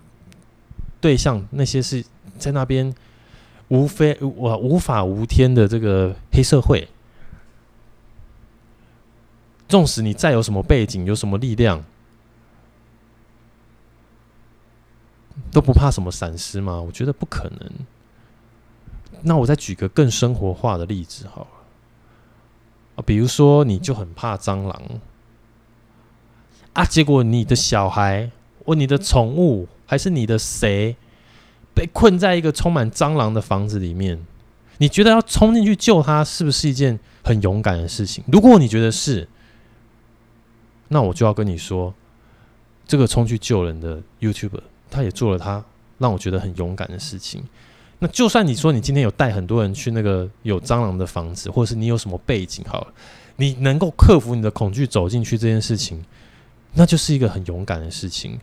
[1.00, 2.04] 对象那些是
[2.38, 2.92] 在那边
[3.68, 6.88] 无非我无法无天的这个黑社会，
[9.68, 11.84] 纵使你再有什么背景，有什么力量。
[15.56, 16.78] 都不怕什么闪失吗？
[16.82, 17.72] 我觉得不可能。
[19.22, 21.48] 那我再举个更生活化的例子好了。
[22.96, 24.82] 啊，比如说你就很怕蟑螂
[26.74, 28.30] 啊，结果你的小孩
[28.66, 30.94] 或你的宠物还是你的谁
[31.74, 34.26] 被困在一个充满蟑螂的房子里面，
[34.76, 38.22] 你觉得要冲进去救他是不是一件很勇敢的事情？
[38.30, 39.26] 如果你觉得是，
[40.88, 41.94] 那我就要跟你说，
[42.86, 44.60] 这个冲去救人的 YouTuber。
[44.90, 45.62] 他也做了他
[45.98, 47.42] 让我觉得很勇敢的事情。
[47.98, 52.88] 那就算你说你今天有带很多人去那个有蟑螂的房子，或者是你有什么背景好了，
[53.36, 56.04] 你能够克服你的恐惧走进去这件事情，
[56.74, 58.38] 那就是一个很勇敢的事情。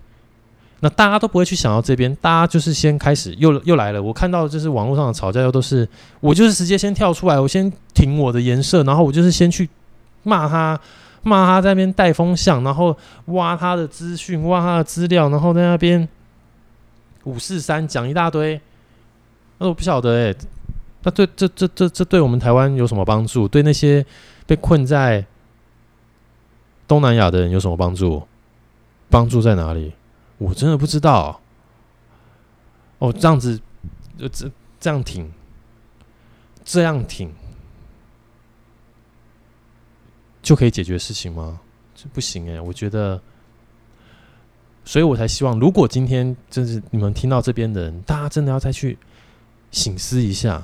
[0.79, 4.01] 那大家都不会去想到这边，大家就是先开始又又来了。
[4.01, 5.87] 我看到就是网络上的吵架又都是，
[6.19, 9.69] 我就是直接先跳出来，我先挺我的颜色，然后我就是先去
[10.23, 10.79] 骂他。
[11.25, 12.93] 骂他在那边带风向，然后
[13.27, 16.09] 挖他的资讯，挖他的资料，然后在那边。
[17.23, 18.59] 五四三讲一大堆，
[19.57, 20.37] 那我不晓得哎、欸，
[21.03, 23.47] 那对这这这这对我们台湾有什么帮助？
[23.47, 24.05] 对那些
[24.45, 25.25] 被困在
[26.87, 28.21] 东东南亚的人有什么帮助？
[29.09, 29.93] 帮助在哪里？
[30.37, 31.41] 我真的不知道。
[32.99, 33.59] 哦，这样子，
[34.31, 35.31] 这这样挺，
[36.63, 37.33] 这样挺，
[40.43, 41.59] 就可以解决事情吗？
[41.95, 43.19] 这不行哎，我觉得。
[44.85, 48.97] 所以我才希望，如果今天真是你们听到这边的人，大家真的要再去
[49.71, 50.63] 醒思一下，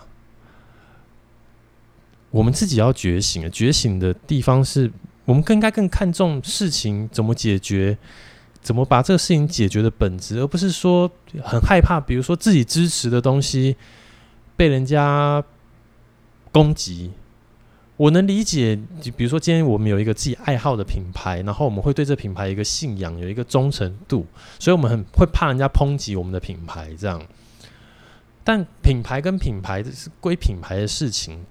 [2.30, 3.50] 我们自己要觉醒。
[3.50, 4.92] 觉醒的地方是
[5.26, 7.98] 我们更应该更看重事情怎么解决，
[8.62, 11.10] 怎么把这个事情解决的本质，而不是说
[11.42, 13.78] 很害怕，比如说自己支持的东西
[14.58, 15.44] 被人家
[16.52, 17.12] 攻击。
[18.00, 24.26] 我能理解，就比如说今天我们有一个自己爱好的品牌，然后我们会对这品牌一个信仰，有一个忠诚度，
[24.58, 27.22] 所以我们很会怕人家抨击我们的品牌这样。
[28.42, 31.46] 但品牌跟品牌是归品牌的事情，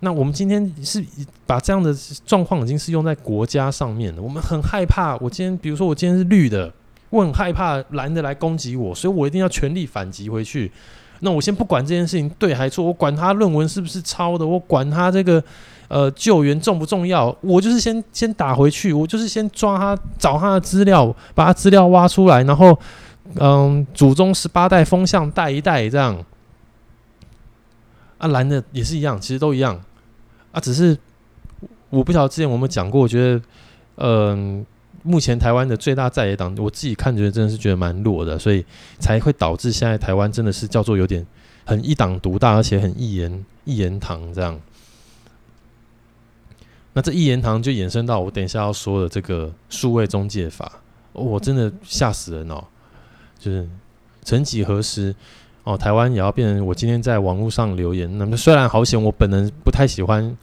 [0.00, 1.00] 那我们今天是
[1.46, 1.94] 把这样的
[2.26, 4.20] 状况已经是用在国家上面了。
[4.20, 6.74] 我们很害怕，我今天比如说我今天是绿的，
[7.10, 10.72] 我很害怕蓝的来攻击我，所以我一定要全力反击回去。
[11.20, 15.42] 那我先不管这件事情对还错，我管他论文是不是抄的，我管他这个
[15.88, 22.78] 呃救援重不重要，我就是先先打回去，我就是先抓他，找他的资料，把他资料挖出来，然后
[23.34, 26.16] 嗯，祖宗十八代风向带一带这样。
[28.18, 29.80] 啊，蓝的也是一样，其实都一样
[30.52, 30.96] 啊，只是
[31.90, 33.42] 我不晓得之前我们讲过，我觉得
[33.96, 34.64] 嗯。
[35.02, 38.64] 目前台湾的最大在野党，我自己看觉得真的是觉得蛮弱的，所以
[38.98, 41.26] 才会导致现在台湾真的是叫做有点
[41.64, 44.60] 很一党独大，而且很一言一言堂这样。
[46.92, 50.80] 那这一言堂就衍生到我等一下要说的这个数位中介法，
[51.12, 52.64] 我真的吓死人哦！
[53.38, 53.68] 就是
[54.22, 55.14] 曾几何时
[55.62, 60.36] 哦，台湾也要变成我今天在网络上留言，那么虽然好险，我本人不太喜欢。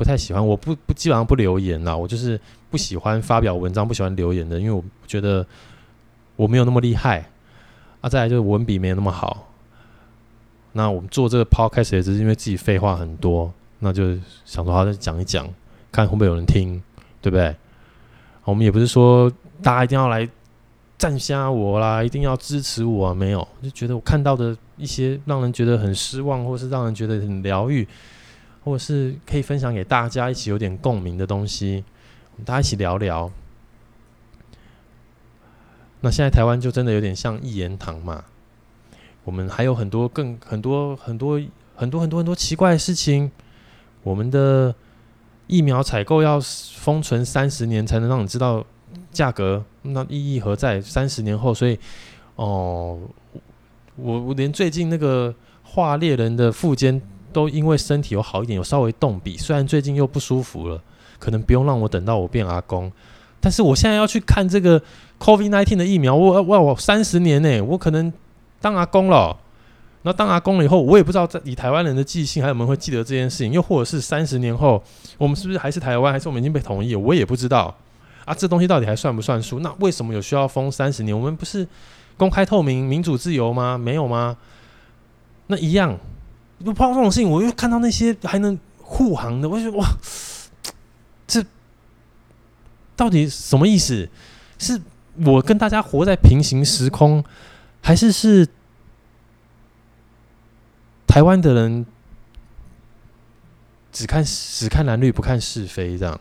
[0.00, 2.40] 不太喜欢，我不不基本上不留言啦，我就是
[2.70, 5.46] 不喜欢发表文章，不喜欢留言的，因为我觉得
[6.36, 7.28] 我没有那么厉害
[8.00, 8.08] 啊。
[8.08, 9.52] 再来就是文笔没有那么好。
[10.72, 15.46] 那我们做这个 podcast 也只是因为自己废话很多，那就想说好再讲一讲，
[15.92, 16.82] 看会不会有人听，
[17.20, 17.54] 对不对？
[18.44, 19.30] 我们也不是说
[19.62, 20.26] 大家一定要来
[20.96, 27.86] 赞下我啦，一定要支持我啊，没有，就觉得我看到的一些让人觉得很失望，或是让人觉得很疗愈。
[28.70, 31.82] 或者是可以分享给大家一起有点共鸣的东西，
[32.44, 33.28] 大家一起聊聊。
[36.00, 38.24] 那现在台湾就真的有点像一言堂嘛？
[39.24, 41.42] 我们还有很多更很多很多
[41.74, 43.28] 很多很多很多奇怪的事情。
[44.04, 44.72] 我们的
[45.48, 46.40] 疫苗采购要
[46.76, 48.64] 封存三十年才能让你知道
[49.10, 50.80] 价格，那意义何在？
[50.80, 51.76] 三十年后，所以
[52.36, 53.00] 哦，
[53.96, 57.02] 我我连最近那个画猎人的副监。
[57.32, 60.80] 都因为身体有好一点，有稍微动笔，虽然最近又不舒服了，
[61.18, 62.90] 可能不用让我等到我变阿公，
[63.40, 64.80] 但是我现在要去看这个
[65.18, 68.12] COVID-19 的疫苗，我我我三十年呢，我可能
[68.60, 69.36] 当阿公了。
[70.02, 74.82] 那当阿公了以后，我也不知道在以台湾人的记性还有没有会记得这件事情，又或者是三十年后，
[75.18, 76.98] 我们是不是还是台湾，还是我们已经被统一了？
[76.98, 77.76] 我也不知道
[78.24, 79.58] 啊，这东西到底还算不算数？
[79.58, 81.14] 那为什么有需要封三十年？
[81.14, 81.68] 我们不是
[82.16, 83.76] 公开透明、民主自由吗？
[83.76, 84.38] 没有吗？
[85.48, 85.98] 那一样。
[86.62, 89.88] 不碰到这种事情，我又看到那些还能护航的，我就觉得哇，
[91.26, 91.42] 这
[92.94, 94.08] 到底什么意思？
[94.58, 94.78] 是
[95.24, 97.24] 我跟大家活在平行时空，
[97.82, 98.46] 还是是
[101.06, 101.86] 台湾的人
[103.90, 106.20] 只看只看蓝绿不看是非这样？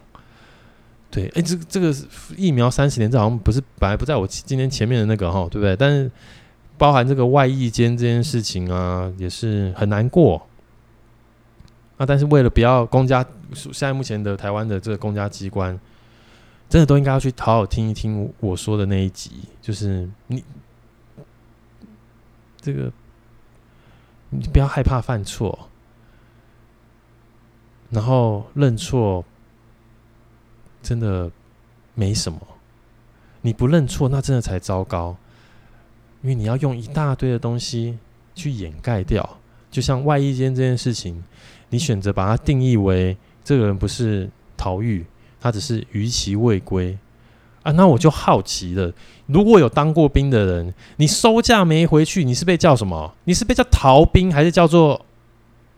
[1.12, 1.94] 对，哎、欸，这这个
[2.38, 5.76] 疫苗三十年，这好像不是本来不在我今天前面的那个哈，对不对？
[5.76, 6.10] 但是。
[6.80, 10.48] 包含这个外役间这件事情啊，也是很难过
[11.98, 12.06] 啊。
[12.06, 13.24] 但是为了不要公家，
[13.54, 15.78] 现在目前的台湾的这个公家机关，
[16.70, 20.42] 真的都应该要去好好听一听我说的那一集，就是你
[22.62, 22.90] 这个
[24.30, 25.68] 你不要害怕犯错，
[27.90, 29.26] 然后认错
[30.82, 31.30] 真的
[31.94, 32.40] 没什么，
[33.42, 35.18] 你不认错那真的才糟糕。
[36.22, 37.98] 因为你要用一大堆的东西
[38.36, 39.38] 去掩盖掉，
[39.72, 41.24] 就像外衣间这件事情，
[41.70, 45.06] 你选择把它定义为这个人不是逃狱，
[45.40, 46.98] 他只是逾期未归
[47.64, 47.72] 啊。
[47.72, 48.92] 那我就好奇了，
[49.28, 53.16] 如果有当过兵的人，你收假没回去，你是被叫什么？
[53.24, 55.06] 你是被叫逃兵，还是叫做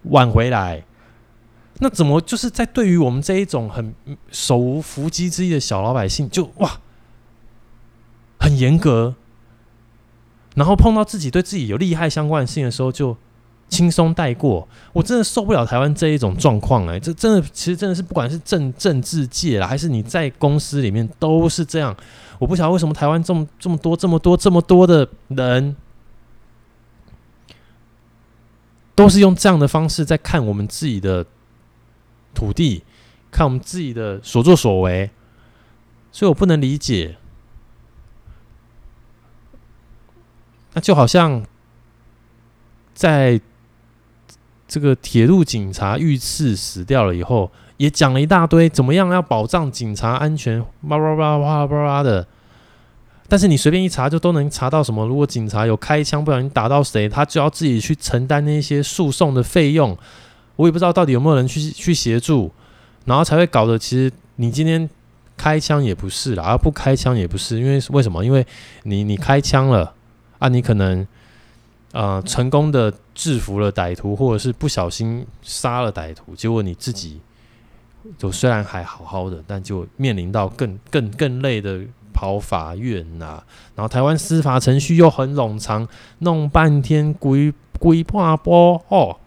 [0.03, 0.83] 晚回来？
[1.79, 3.93] 那怎么就是在对于我们这一种很
[4.29, 6.79] 手无缚鸡之力的小老百姓，就哇，
[8.39, 9.15] 很严格？
[10.55, 13.15] 然后碰到自己对自己有利害相关的事情的时候，就
[13.69, 14.67] 轻松带过。
[14.91, 21.95] 我真的受不了台湾这一种状况哎，这真的其实真的是不管是政政治界啦，还是你在公司里面都是这样。
[22.37, 25.75] 我不晓得为什么台湾这么这么多这么多这么多的人，
[28.93, 31.25] 都是用这样的方式在看我们自己的
[32.33, 32.83] 土地，
[33.31, 35.09] 看我们自己的所作所为，
[36.11, 37.15] 所以我不能理解。
[40.73, 41.43] 那就好像
[42.93, 43.39] 在
[44.67, 52.25] 这个铁路警察遇刺死掉了以后，也讲了一大堆怎么样要保障警察安全，叭叭叭叭叭叭的。
[53.27, 55.05] 但是你随便一查就都能查到什么？
[55.05, 59.97] 如果警察有开枪不小心打到谁，他就要自己去承担那些诉讼的费用。
[60.55, 62.51] 我也不知道到底有没有人去去协助，
[63.05, 64.89] 然后才会搞得其实你今天
[65.35, 68.23] 开枪也不是啦，而不开枪也不是，因为为什么？
[68.23, 68.45] 因为
[68.83, 69.93] 你你开枪了。
[70.41, 71.07] 啊，你可能
[71.91, 77.21] 呃成功的制服了歹徒，或者是不小心杀了歹徒，结果你自己
[78.17, 81.81] 就虽然还好好的，但就面临到更更更累的
[82.11, 83.43] 跑法院呐、啊。
[83.75, 85.87] 然后台湾司法程序又很冗长，
[86.19, 89.17] 弄半天规规划波哦，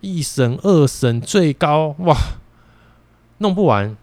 [0.00, 2.16] 一审、二审、最高哇，
[3.38, 3.96] 弄不完。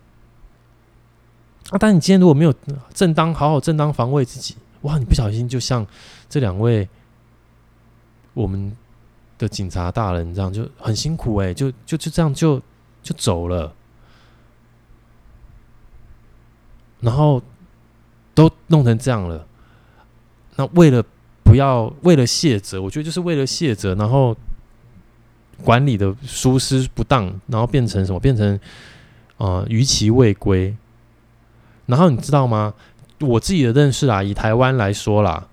[1.71, 2.53] 啊，但你今天如果没有
[2.93, 4.55] 正当好好正当防卫自己。
[4.83, 4.97] 哇！
[4.97, 5.85] 你不小心就像
[6.29, 6.87] 这两位
[8.33, 8.75] 我们
[9.37, 12.61] 的警察大人这样，就很辛苦哎、就就就这样就
[13.01, 13.73] 就走了，
[17.01, 17.41] 然后
[18.33, 19.45] 都弄成这样了。
[20.55, 21.03] 那为了
[21.43, 24.35] 不要为了卸责，我觉得就是为了卸责，然后
[25.63, 28.19] 管理的疏失不当，然后变成什么？
[28.19, 28.59] 变成
[29.37, 30.75] 啊，逾期未归。
[31.85, 32.73] 然后你知道吗？
[33.23, 35.47] 我自己的认识啊，以台湾来说啦，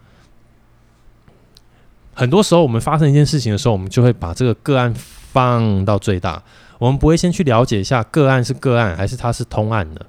[2.14, 6.42] 很多时候我们发生一件事情的时候，我们就会把这个个案放到最大，
[6.78, 10.04] 我们不会先去了解一下个案是个案还是它是通案的。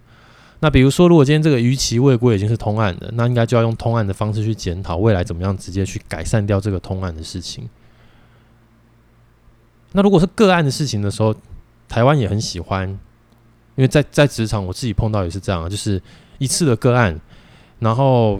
[0.63, 7.67] 那比如说，如果今天这个逾期未归已经是通案的，那应该就要用通案的方式去检讨未来怎么样直接去改善掉这个通案的事情。
[9.93, 11.35] 那如果是个案的事情的时候，
[11.89, 12.97] 台湾也很喜欢，因
[13.81, 15.99] 为在在职场我自己碰到也是这样，就是
[16.37, 17.19] 一次的个案。
[17.81, 18.39] 然后，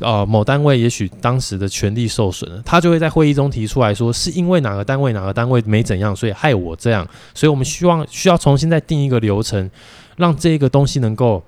[0.00, 9.70] 呃，某单位也许当时的权利受损了，他就会在会议中提出来说，是因为哪个单位哪个单位没怎样，所以害我这样，所以我们希望需要重新再定一个流程，
[10.16, 11.44] 让这个东西能够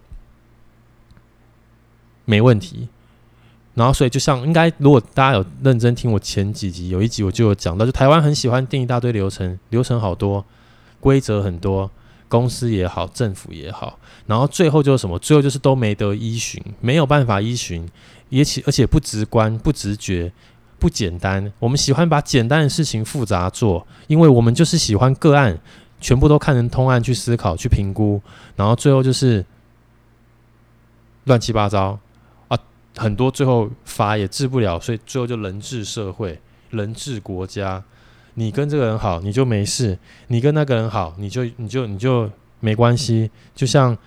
[2.24, 2.88] 没问题。
[3.74, 10.44] 然后，所以就像应该，如果大家有认真听我前几集，有一集我就有讲到，就台湾很喜欢定一大堆流程，流程好多，
[11.00, 11.90] 规则很多。
[12.28, 15.18] 公司也好，政府也好，然后最后就是什么？
[15.18, 17.88] 最后就是都没得依循，没有办法依循，
[18.28, 20.30] 也且而且不直观、不直觉、
[20.78, 21.50] 不简单。
[21.58, 25.58] 我们喜欢把简单的事情复杂做，因为我们就是喜欢个案，
[26.00, 28.20] 全部都看成通案去思考、去评估，
[28.56, 29.44] 然后最后就是
[31.24, 31.98] 乱七八糟
[32.48, 32.58] 啊！
[32.96, 37.82] 很多最后法也治不了，所以最后就人治社会、人治国家。
[38.38, 42.30] 你跟这个人好，你就没事；你跟那个人好，你就你就你就
[42.60, 43.28] 没关系。
[43.52, 43.98] 就像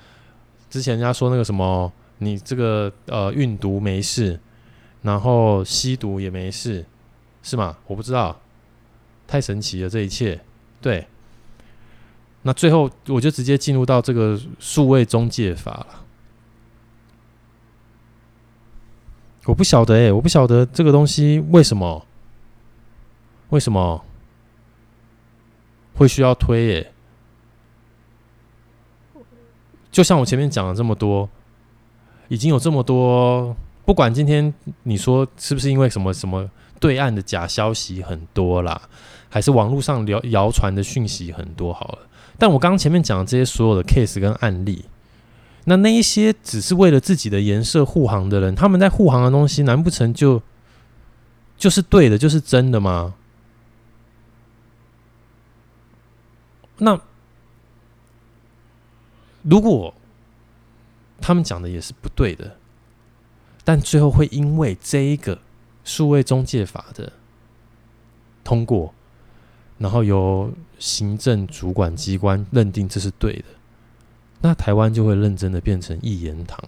[0.69, 4.39] 之前人家说那个什么，你这个呃运毒没事，
[5.01, 6.85] 然后吸毒也没事，
[7.43, 7.75] 是吗？
[7.87, 8.39] 我不知道，
[9.27, 10.39] 太神奇了这一切。
[10.79, 11.05] 对，
[12.43, 16.05] 那最后我就直接进入到这个数位中介法了。
[19.43, 22.05] 我不晓得哎、欸，我不晓得这个东西为什么？
[23.49, 24.05] 为什么？
[26.01, 26.91] 会需要推耶，
[29.91, 31.29] 就像我前面讲了这么多，
[32.27, 36.49] 已经有这么多，不管今天你说是不是因为什么什么
[36.79, 38.81] 对岸的假消息很多啦，
[39.29, 41.99] 还是网络上谣谣传的讯息很多好了，
[42.39, 44.85] 但我刚刚前面讲的这些所有的 case 跟案例，
[45.65, 50.41] 那那一些只是为了自己的颜色护航的人，他们在护航的东西，难不成就
[51.55, 53.13] 就是对的，就是真的吗？
[56.83, 56.99] 那
[59.43, 59.93] 如果
[61.19, 62.57] 他们讲的也是不对的，
[63.63, 65.39] 但最后会因为这一个
[65.83, 67.13] 数位中介法的
[68.43, 68.91] 通过，
[69.77, 73.45] 然后由行政主管机关认定这是对的，
[74.41, 76.59] 那台湾就会认真的变成一言堂。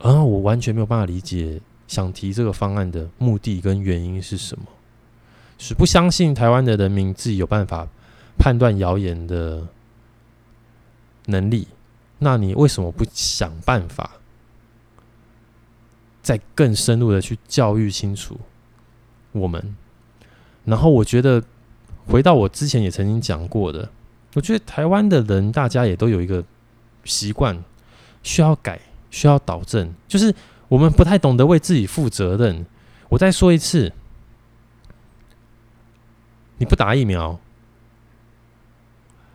[0.00, 4.66] 然后我完全没有办法理解想提这个方案的目的跟原因是什么。
[5.62, 7.86] 是不相信台湾的人民自己有办法
[8.36, 9.64] 判断谣言的
[11.26, 11.68] 能力，
[12.18, 14.10] 那你为什么不想办法
[16.20, 18.40] 再更深入的去教育清楚
[19.30, 19.76] 我们。
[20.64, 21.40] 然后我觉得，
[22.08, 23.88] 回到我之前也曾经讲过的，
[24.34, 26.42] 我觉得台湾的人大家也都有一个
[27.04, 27.56] 习惯，
[28.24, 28.80] 需要改，
[29.12, 30.34] 需要导正，就是
[30.66, 32.66] 我们不太懂得为自己负责任。
[33.08, 33.92] 我再说一次，
[36.62, 37.36] 你不打疫苗，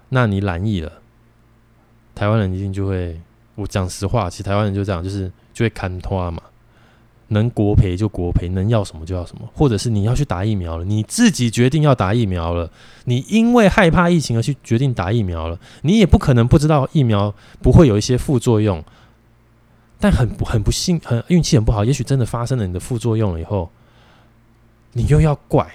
[0.08, 0.90] 那你染疫了，
[2.16, 3.20] 台湾人一定就会，
[3.56, 6.42] 我讲实话，其实台湾人就这样，就是就会看拖嘛。
[7.28, 12.72] 能国赔就国赔，能要什么就要什么，或者是你要去打疫苗了，你自己决定要打疫苗了，
[13.04, 18.82] 你因为害怕疫情而去决定打疫苗了，你也不可能不知道疫苗不会有一些副作用，
[20.00, 23.70] 但很很不幸，很运气很不好，也许真的发生了你的副作用了以后，
[24.94, 25.70] 你又要怪，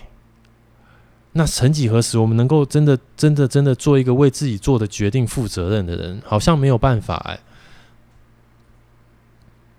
[1.33, 7.39] 那曾几何时，我们能够真的真的真的做一个为自己做的决定负责任的人，好像没有办法哎，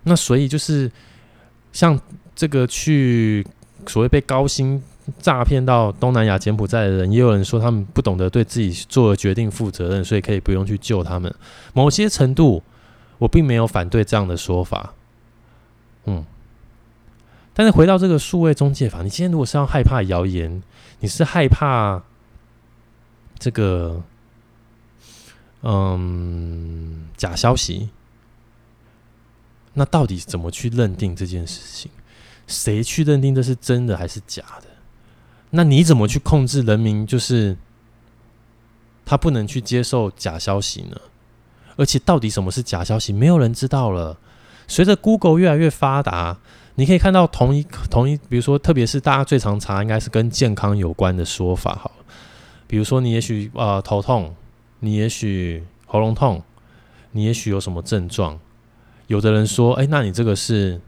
[0.04, 0.90] 那所以就是。
[1.74, 2.00] 像
[2.36, 3.44] 这个去
[3.84, 4.80] 所谓被高薪
[5.18, 11.34] 诈骗到东南亚柬埔寨的人，也有人说他们不懂得对自己做的决定负责任，所以可以不用去救他们。
[11.72, 12.62] 某些程度，
[13.18, 14.94] 我并没有反对这样的说法。
[16.06, 16.24] 嗯，
[17.54, 20.62] 但是回到这个数位中介法，你今天如果是要害怕谣言，
[21.00, 22.02] 你是害怕
[23.38, 24.02] 这个
[25.62, 27.88] 嗯假消息。
[29.74, 31.90] 那到底怎么去认定这件事情？
[32.46, 34.66] 谁去认定这是真的还是假的？
[35.50, 37.06] 那你怎么去控制人民？
[37.06, 37.56] 就是
[39.04, 41.00] 他不能去接受假消息呢？
[41.76, 43.12] 而且到底什么是假消息？
[43.12, 44.18] 没有人知道了。
[44.68, 46.38] 随着 Google 越来越发达，
[46.76, 51.78] 你可以看到同一同一，比如说，特别是大家最常查，应该是跟健康有关的说法。
[51.80, 51.90] 好，
[52.66, 54.34] 比如说你也许呃头痛，
[54.80, 56.42] 你也许喉咙痛，
[57.12, 58.38] 你也许有什么症状。
[59.06, 60.80] 有的人说：“哎，那你这个是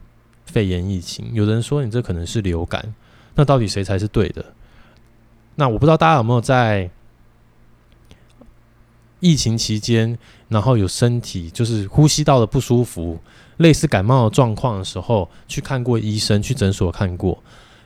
[0.45, 2.93] 肺炎疫情。”有的人说：“你这可能是流感。”
[3.35, 4.43] 那到底谁才是对的？
[5.55, 6.89] 那我不知道大家有没有在
[9.19, 10.17] 疫情期间，
[10.49, 13.19] 然后有身体就是呼吸道的不舒服，
[13.57, 17.41] 类似感冒的状况的时候，去看过医生，去诊所看过。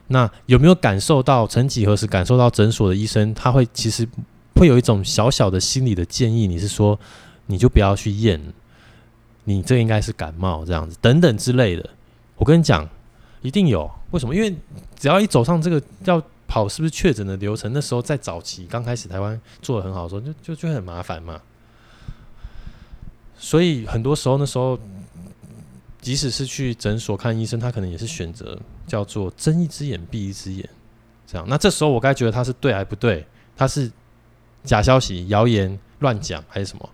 [0.08, 1.48] 那有没有感受到？
[1.48, 4.08] 曾几何时感受到诊所的医生他会其实
[4.56, 7.00] 会有一种小小的心理的建议，你是说
[7.46, 8.42] 你就不要去验。
[9.46, 11.90] 你这应该是感冒这样子，等等之类的。
[12.36, 12.88] 我跟你讲，
[13.42, 13.90] 一定有。
[14.12, 14.36] 为什么？
[14.36, 14.56] 因为
[15.00, 16.22] 只要一走上这个要
[16.52, 21.42] 跑是不是确诊的流程，那时候在早期刚开始台湾做得很好的时候，就就就很麻烦嘛。
[23.38, 24.78] 所以很多时候那时候，
[26.02, 30.70] 即使是去诊所看医生，他可能也是选择叫做睁一只眼闭一只眼
[31.26, 31.48] 这样。
[31.48, 33.26] 那这时候我该觉得他是对还不对？
[33.56, 33.90] 他是
[34.66, 36.90] 假消息、谣言、乱讲还是什么？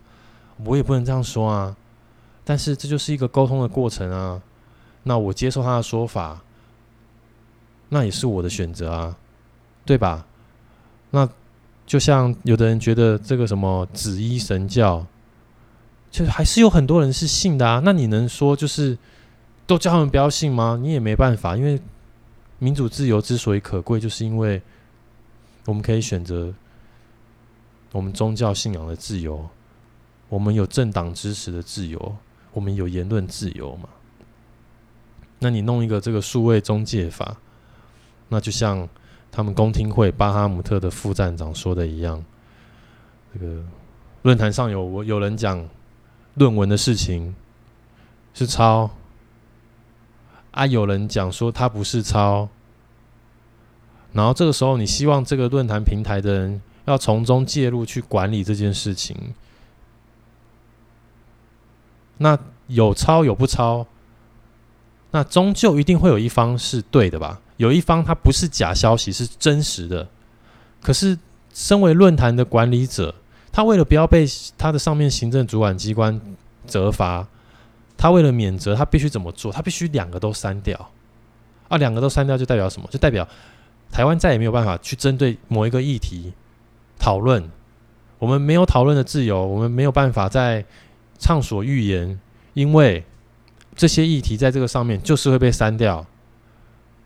[0.64, 1.76] 我也不能这样说啊。
[2.44, 4.40] 但是这就是一个沟通的过程啊，
[5.02, 6.40] 那我接受他的说法，
[7.88, 9.16] 那也是我的选择啊，
[9.88, 10.26] 对吧？
[11.12, 11.26] 那
[11.86, 15.06] 就像有的人觉得这个什么紫衣神教，
[16.10, 17.80] 就还是有很多人是信的啊。
[17.82, 18.98] 那你能说就是
[19.66, 20.78] 都叫他们不要信吗？
[20.78, 21.80] 你也没办法，因为
[22.58, 24.60] 民主自由之所以可贵，就是因为
[25.64, 26.52] 我们可以选择
[27.92, 29.48] 我们宗教信仰的自由，
[30.28, 32.16] 我们有政党支持的自由。
[32.52, 33.88] 我们有言论自由嘛？
[35.38, 37.38] 那你弄一个这个数位中介法，
[38.28, 38.86] 那就像
[39.30, 42.24] 他们公听会巴哈姆特的副站长说的一样，
[43.32, 43.62] 这个
[44.22, 45.68] 论坛上有我有人讲
[46.34, 47.34] 论文的事情
[48.34, 48.90] 是抄，
[50.50, 52.48] 啊，有人讲说他不是抄，
[54.12, 59.16] 然后这个时候你希望这个论坛平台的人要从中介入去管理这件事情。
[62.16, 63.86] 那有抄有不抄，
[65.12, 67.40] 那终究一定会有一方是对的吧？
[67.58, 70.08] 有一方他不是假消息，是真实的。
[70.80, 71.18] 可是，
[71.52, 73.14] 身为论坛的管理者，
[73.52, 76.18] 他为了不要被他的上面行政主管机关
[76.66, 77.28] 责罚，
[77.98, 79.52] 他为了免责，他必须怎么做？
[79.52, 80.90] 他必须两个都删掉。
[81.68, 82.88] 啊，两个都删掉就代表什么？
[82.90, 83.28] 就代表
[83.92, 86.32] 台湾再也没有办法去针对某一个议题
[86.98, 87.46] 讨论。
[88.18, 90.64] 我们没有讨论的自由，我们没有办法在。
[91.20, 92.20] 畅所欲言，
[92.54, 93.04] 因为
[93.74, 96.06] 这些议题在这个上面就是会被删掉。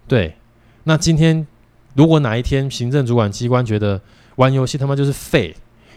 [0.07, 0.36] 对，
[0.84, 1.46] 那今天
[1.94, 4.00] 如果哪一天行政主管机关觉得
[4.36, 5.54] 玩游戏他妈就是废，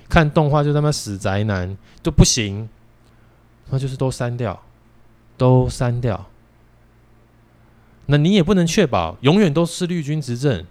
[0.07, 2.69] 看动画就他妈死宅男都不行，
[3.69, 4.61] 那就是都删掉，
[5.37, 6.27] 都删掉。
[8.07, 10.63] 那你也不能确保永远都是绿军执政，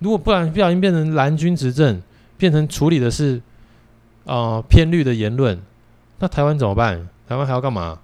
[0.00, 2.02] 如果不然不小心变成蓝军执政，
[2.36, 3.40] 变成处理的是
[4.24, 5.62] 啊、呃、偏绿的言论。
[6.18, 7.08] 那台湾怎么办？
[7.28, 8.00] 台湾还要干嘛？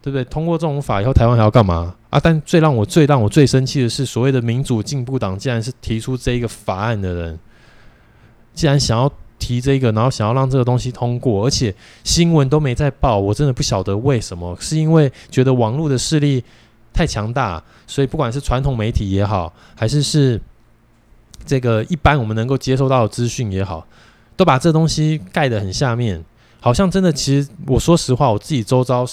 [0.00, 0.24] 对不对？
[0.24, 1.96] 通过这种法以后，台湾还要干嘛？
[2.10, 2.18] 啊！
[2.18, 7.38] 但最让我最让我最生气的是，所谓的民主进步党，竟然是提出这一个法案的人，
[8.54, 16.42] 既然想要提这个，然后想要让这个东西通过，而且新闻都没在报，我真的不晓得为什么，是因为觉得网络的势力
[16.94, 20.40] 太强大，所以不管是传统媒体也好，还是是
[21.44, 23.86] 这个一般我们能够接收到的资讯也好，
[24.34, 26.24] 都把这东西盖得很下面，
[26.58, 29.06] 好像真的，其实我说实话，我自己周遭。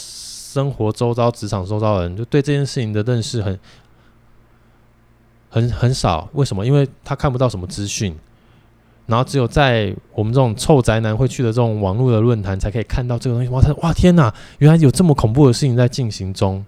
[0.55, 3.59] 生活周遭、职场周遭的人，就对这件事情的认识很、
[5.49, 6.29] 很、很少。
[6.31, 6.65] 为什么？
[6.65, 8.15] 因为他看不到什么资讯，
[9.05, 13.49] 然后只有在我们这种臭宅男会去的这种网络的论坛，才可以看到这个东西。
[13.49, 14.33] 哇，他哇天哪！
[14.59, 16.65] 原来有这么恐怖的事情在进行中。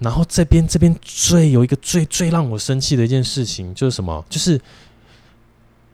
[0.00, 4.24] 然后这边这边最有一个最最让我生气的一件事情，就是什么？
[4.28, 4.60] 就是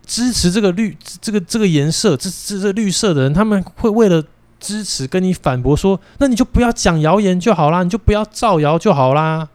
[0.07, 4.25] 支持这个绿这个这个颜色这这这绿色的人，他们会为了。
[4.63, 9.49] 支持跟你反驳说，那你就不要讲谣言就好啦，你就不要造谣就好啦。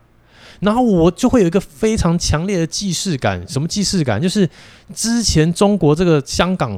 [0.59, 4.21] 然后我就会有一个非常强烈的既视感，什么既视感？
[4.21, 4.49] 就是
[4.93, 6.77] 之前中国这个香港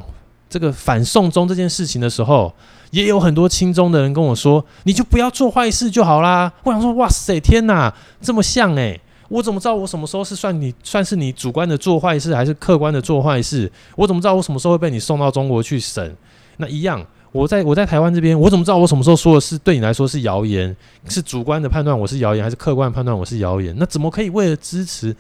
[0.50, 2.54] 这个反送中这件事情的时候，
[2.92, 6.52] 也有很多亲中的人跟我说，你就不要做坏事就好啦。
[6.64, 9.00] 我想说，哇塞，天哪，这么像诶，
[9.30, 13.72] 我怎么知道我什么时候是算你算是你主观的做坏事，还是客观的做坏事？
[13.96, 16.16] 我怎么知道我什么时候会被你送到中国去审？
[16.58, 17.06] 那一样。
[17.32, 20.76] 我在我在台湾这边，我怎么知道我什么时候说的是对你来说是谣言，
[21.08, 23.76] 是主观的判断我是谣言，还是客观的判断我是谣言？
[23.78, 25.16] 那怎么可以为了支持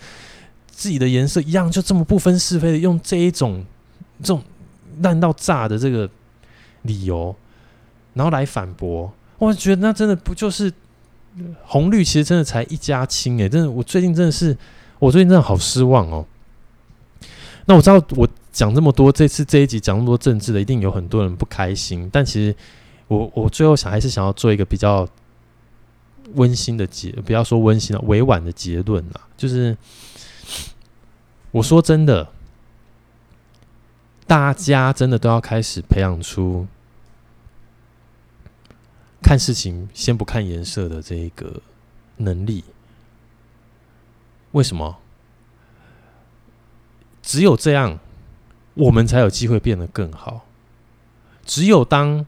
[0.71, 3.63] 自己的颜色一样，就这么不分是非的用这一种
[4.21, 4.41] 这种
[5.01, 6.09] 烂到炸的这个
[6.81, 7.35] 理由，
[8.15, 9.11] 然后来反驳？
[9.37, 10.73] 我觉得那真的不就是
[11.63, 12.03] 红绿？
[12.03, 14.57] 其实真的才一家亲诶，真的，我最近真的是，
[14.97, 16.25] 我最近真的好失望哦。
[17.65, 18.27] 那我知道我。
[18.59, 22.09] 讲这么多，这次这一集讲那么多政治的，一定有很多人不开心。
[22.11, 22.53] 但其实
[23.07, 25.07] 我我最后想还是想要做一个比较
[26.33, 29.21] 温馨的结，不要说温馨了，委婉的结论啦。
[29.37, 29.77] 就是
[31.51, 32.33] 我说真的，
[34.27, 36.67] 大家真的都要开始培养出
[39.21, 41.61] 看事情先不看颜色的这一个
[42.17, 42.65] 能力。
[44.51, 44.97] 为什么？
[47.21, 47.97] 只有这样。
[48.79, 50.45] 我们才有机会变得更好。
[51.45, 52.25] 只有当，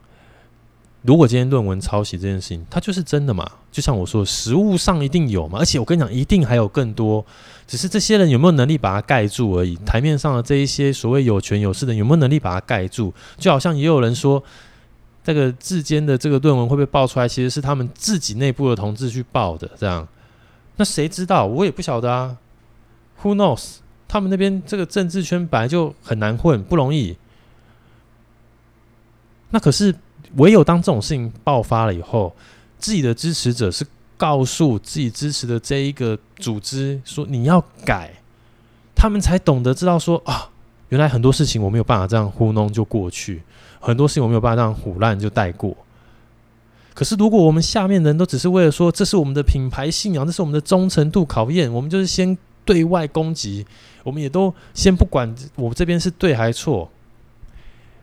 [1.02, 3.50] 如果今天论文抄袭这件事情，它就是真的嘛？
[3.70, 5.58] 就像我说，实物上一定有嘛。
[5.58, 7.24] 而且我跟你讲，一定还有更多，
[7.66, 9.74] 只是这些人有没有能力把它盖住而已。
[9.76, 13.12] 台面上的这一些所谓有权有势的，有没有能力把它盖住？
[13.38, 14.42] 就好像也有人说，
[15.24, 19.70] 这个志坚的这个论文会不会爆出来，其实是他们自己内部的同志去报的。
[19.78, 20.06] 这样，
[20.76, 21.46] 那谁知道？
[21.46, 22.36] 我也不晓得啊。
[23.22, 23.76] Who knows？
[24.12, 27.16] 他们那边这个政治圈本来就很难混，不容易。
[29.48, 29.94] 那可是
[30.36, 32.36] 唯有当这种事情爆发了以后，
[32.78, 33.86] 自己的支持者是
[34.18, 38.12] 告诉自己支持的这一个组织说你要改，
[38.94, 40.50] 他们才懂得知道说啊，
[40.90, 43.40] 原来很多事情我没有办法这样糊弄就过去，
[43.80, 45.74] 很多事情我没有办法这样唬烂就带过。
[46.92, 53.66] 可是如果我们下面人都只是为了说这是我们的品牌信仰，这是我们的忠诚度考验，我们就是先对外攻击。
[54.04, 56.90] 我们也都先不管我这边是对还是错，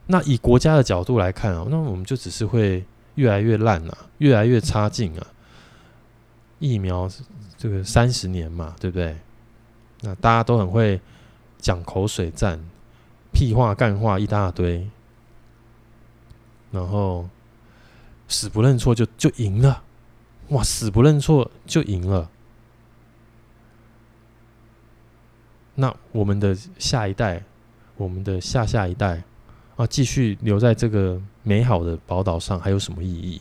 [0.08, 2.86] 那以国家的角度来看啊，那我们就只是会
[3.16, 5.28] 越来越烂啊，越来越差劲啊。
[6.60, 7.10] 疫苗
[7.58, 9.18] 这个三十年嘛，对不对？
[10.02, 11.00] 那大家都很会
[11.58, 12.60] 讲口水战，
[13.34, 14.88] 屁话干话一大堆，
[16.72, 17.28] 然后
[18.30, 19.84] 死不认错就就赢了，
[20.50, 22.30] 哇，死不认错就赢了。
[25.80, 27.42] 那我们的下一代，
[27.96, 29.24] 我们的下下一代
[29.78, 33.40] 啊，继续留在这个美好的宝岛上，还有什么意义？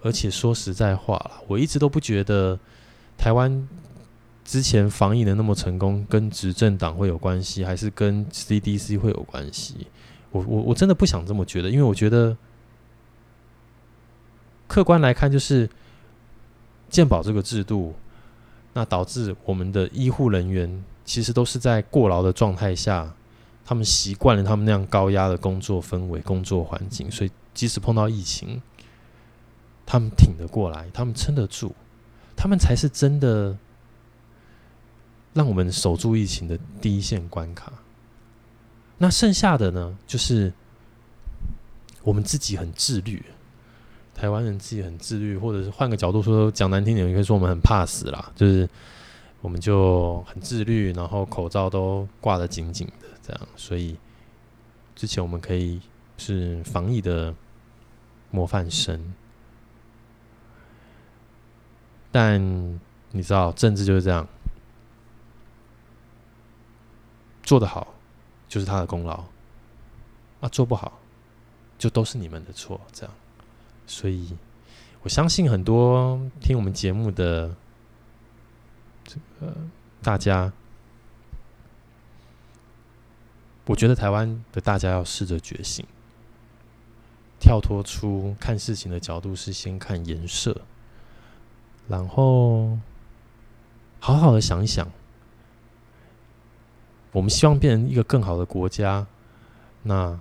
[0.00, 2.56] 而且说实在话，我一直都不觉得
[3.16, 3.68] 台湾
[4.44, 9.88] 之前防疫的那么成功，跟执政党会有关系，还是跟 CDC 会有关系？
[10.30, 12.36] 我我我真的不想这么觉得，因为我觉得
[14.68, 15.68] 客观来看，就是
[16.88, 17.96] 健保这个制度，
[18.72, 20.84] 那导致我们的医护人员。
[21.08, 23.14] 其实都是在过劳的状态下，
[23.64, 28.60] 他们习惯了他们那样高压的工作氛围、工作环境，所以即使碰到疫情，
[29.86, 31.74] 他们挺得过来，他们撑得住，
[32.36, 33.56] 他们才是真的
[35.32, 37.72] 让我们守住疫情的第一线关卡。
[38.98, 40.52] 那剩下的呢，就是
[42.02, 43.24] 我们自己很自律，
[44.14, 48.68] 台湾人自己很自律，或者是换个角度说，讲难听点，也可以说我们很怕死啦，就是。
[49.40, 53.96] 我们就很自律，然后口罩都挂得紧紧的，这样，所以
[54.94, 55.80] 之前我们可以
[56.16, 57.34] 是防疫的
[58.30, 59.14] 模范生。
[62.10, 62.40] 但
[63.12, 64.26] 你知道，政治就是这样，
[67.42, 67.94] 做得好
[68.48, 69.22] 就是他的功劳，
[70.40, 70.98] 啊，做不好
[71.78, 73.14] 就都是你们的错，这样。
[73.86, 74.36] 所以，
[75.02, 77.54] 我相信很多听我们节目的
[79.08, 79.56] 这个
[80.02, 80.52] 大家，
[83.64, 85.82] 我觉得台湾的大家要试着觉醒，
[87.40, 90.60] 跳脱出看事情的角度是先看颜色。
[91.88, 92.78] 然后，
[93.98, 94.86] 好好的想一想，
[97.12, 99.06] 我们希望变成一个更好的国家。
[99.84, 100.20] 那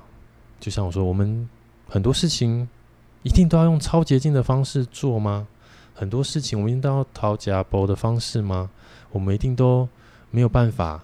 [0.62, 1.50] 就像我说，我们
[1.90, 2.70] 很多事情
[3.24, 5.46] 一定都要用超捷径的方式做吗？
[5.98, 8.70] 很多事情我们一定都要讨价包的方式吗？
[9.10, 9.90] 我们一定都
[10.30, 11.04] 没有办法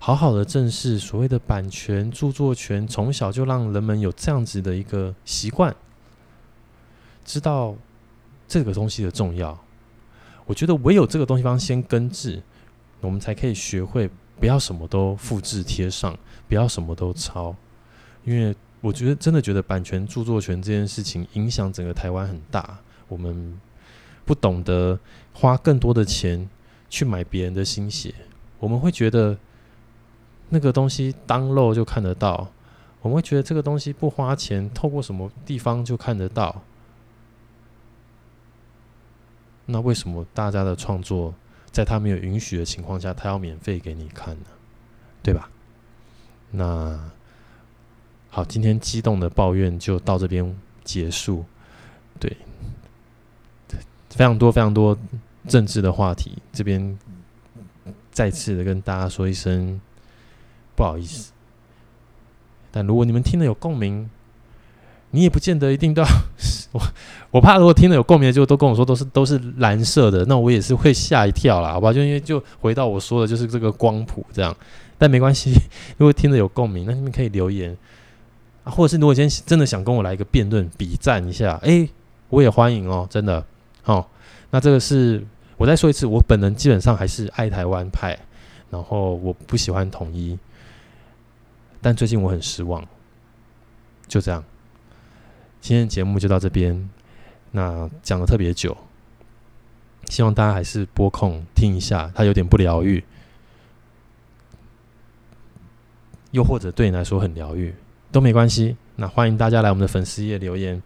[0.00, 5.74] 好好的正视所谓的版权、著作权，从小就让人们有这样子的一个习惯，
[7.24, 7.76] 知道
[8.48, 9.56] 这个东西的重要。
[10.44, 12.42] 我觉得唯有这个东西方先根治，
[13.00, 14.10] 我们才可以学会
[14.40, 16.18] 不要什么都复制贴上，
[16.48, 17.54] 不要什么都抄。
[18.24, 22.76] 因为我觉得真的觉得版权著作权这件事情影响整个台湾很大。
[23.08, 23.60] 我们
[24.26, 25.00] 不懂得
[25.32, 26.46] 花更多的钱
[26.90, 28.14] 去买别人的心血，
[28.58, 29.38] 我们会觉得
[30.50, 32.50] 那个东西当漏就看得到，
[33.00, 36.62] 我们会觉得这个东西不花钱，透过什么地方就看得到。
[39.66, 41.34] 那为什么大家的创作
[41.72, 44.46] 在他没有允许的情况下，他要免费给你看呢？
[45.22, 45.50] 对吧？
[46.52, 47.10] 那
[48.30, 51.44] 好，今天激动的抱怨就到这边结束。
[52.20, 52.36] 对，
[54.16, 54.96] 非常多非常多
[55.46, 56.98] 政治的话题，这边
[58.10, 59.78] 再次的跟大家说一声
[60.74, 61.32] 不好意思。
[62.72, 64.08] 但如果你们听了有共鸣，
[65.10, 66.08] 你也不见得一定都要
[66.72, 66.80] 我，
[67.30, 71.92] 我怕如果听了有共鸣的，就都跟我说都是都是蓝色的，那我也是会吓一跳啦，好吧？
[71.92, 74.54] 就因为就回到我说的，就是这个光谱这样，
[74.98, 75.52] 但没关系，
[75.96, 77.76] 如果听了有共鸣，那你们可以留言，
[78.64, 81.90] 或者是如果今天真的想跟我来一个辩论比战一下，哎、欸，
[82.28, 83.42] 我也欢迎哦，真的，
[83.86, 84.10] 好，
[84.50, 85.24] 那这个是
[85.56, 88.18] 我再说一次，我本人基本上还是爱台湾派，
[88.68, 90.36] 然后我不喜欢统一，
[91.80, 92.84] 但最近我很失望，
[94.08, 94.42] 就这样。
[95.60, 96.90] 今天节目就到这边，
[97.52, 98.76] 那讲的特别久，
[100.08, 103.04] 希望大家还是拨空听一下，它有点不疗愈，
[106.32, 107.72] 又或者对你来说很疗愈，
[108.10, 108.76] 都没关系。
[108.96, 110.82] 那欢迎大家来我们的粉丝页留言，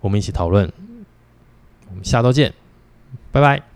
[0.00, 0.72] 我们一起讨论。
[1.92, 2.52] 我们下周见，
[3.30, 3.71] 拜拜。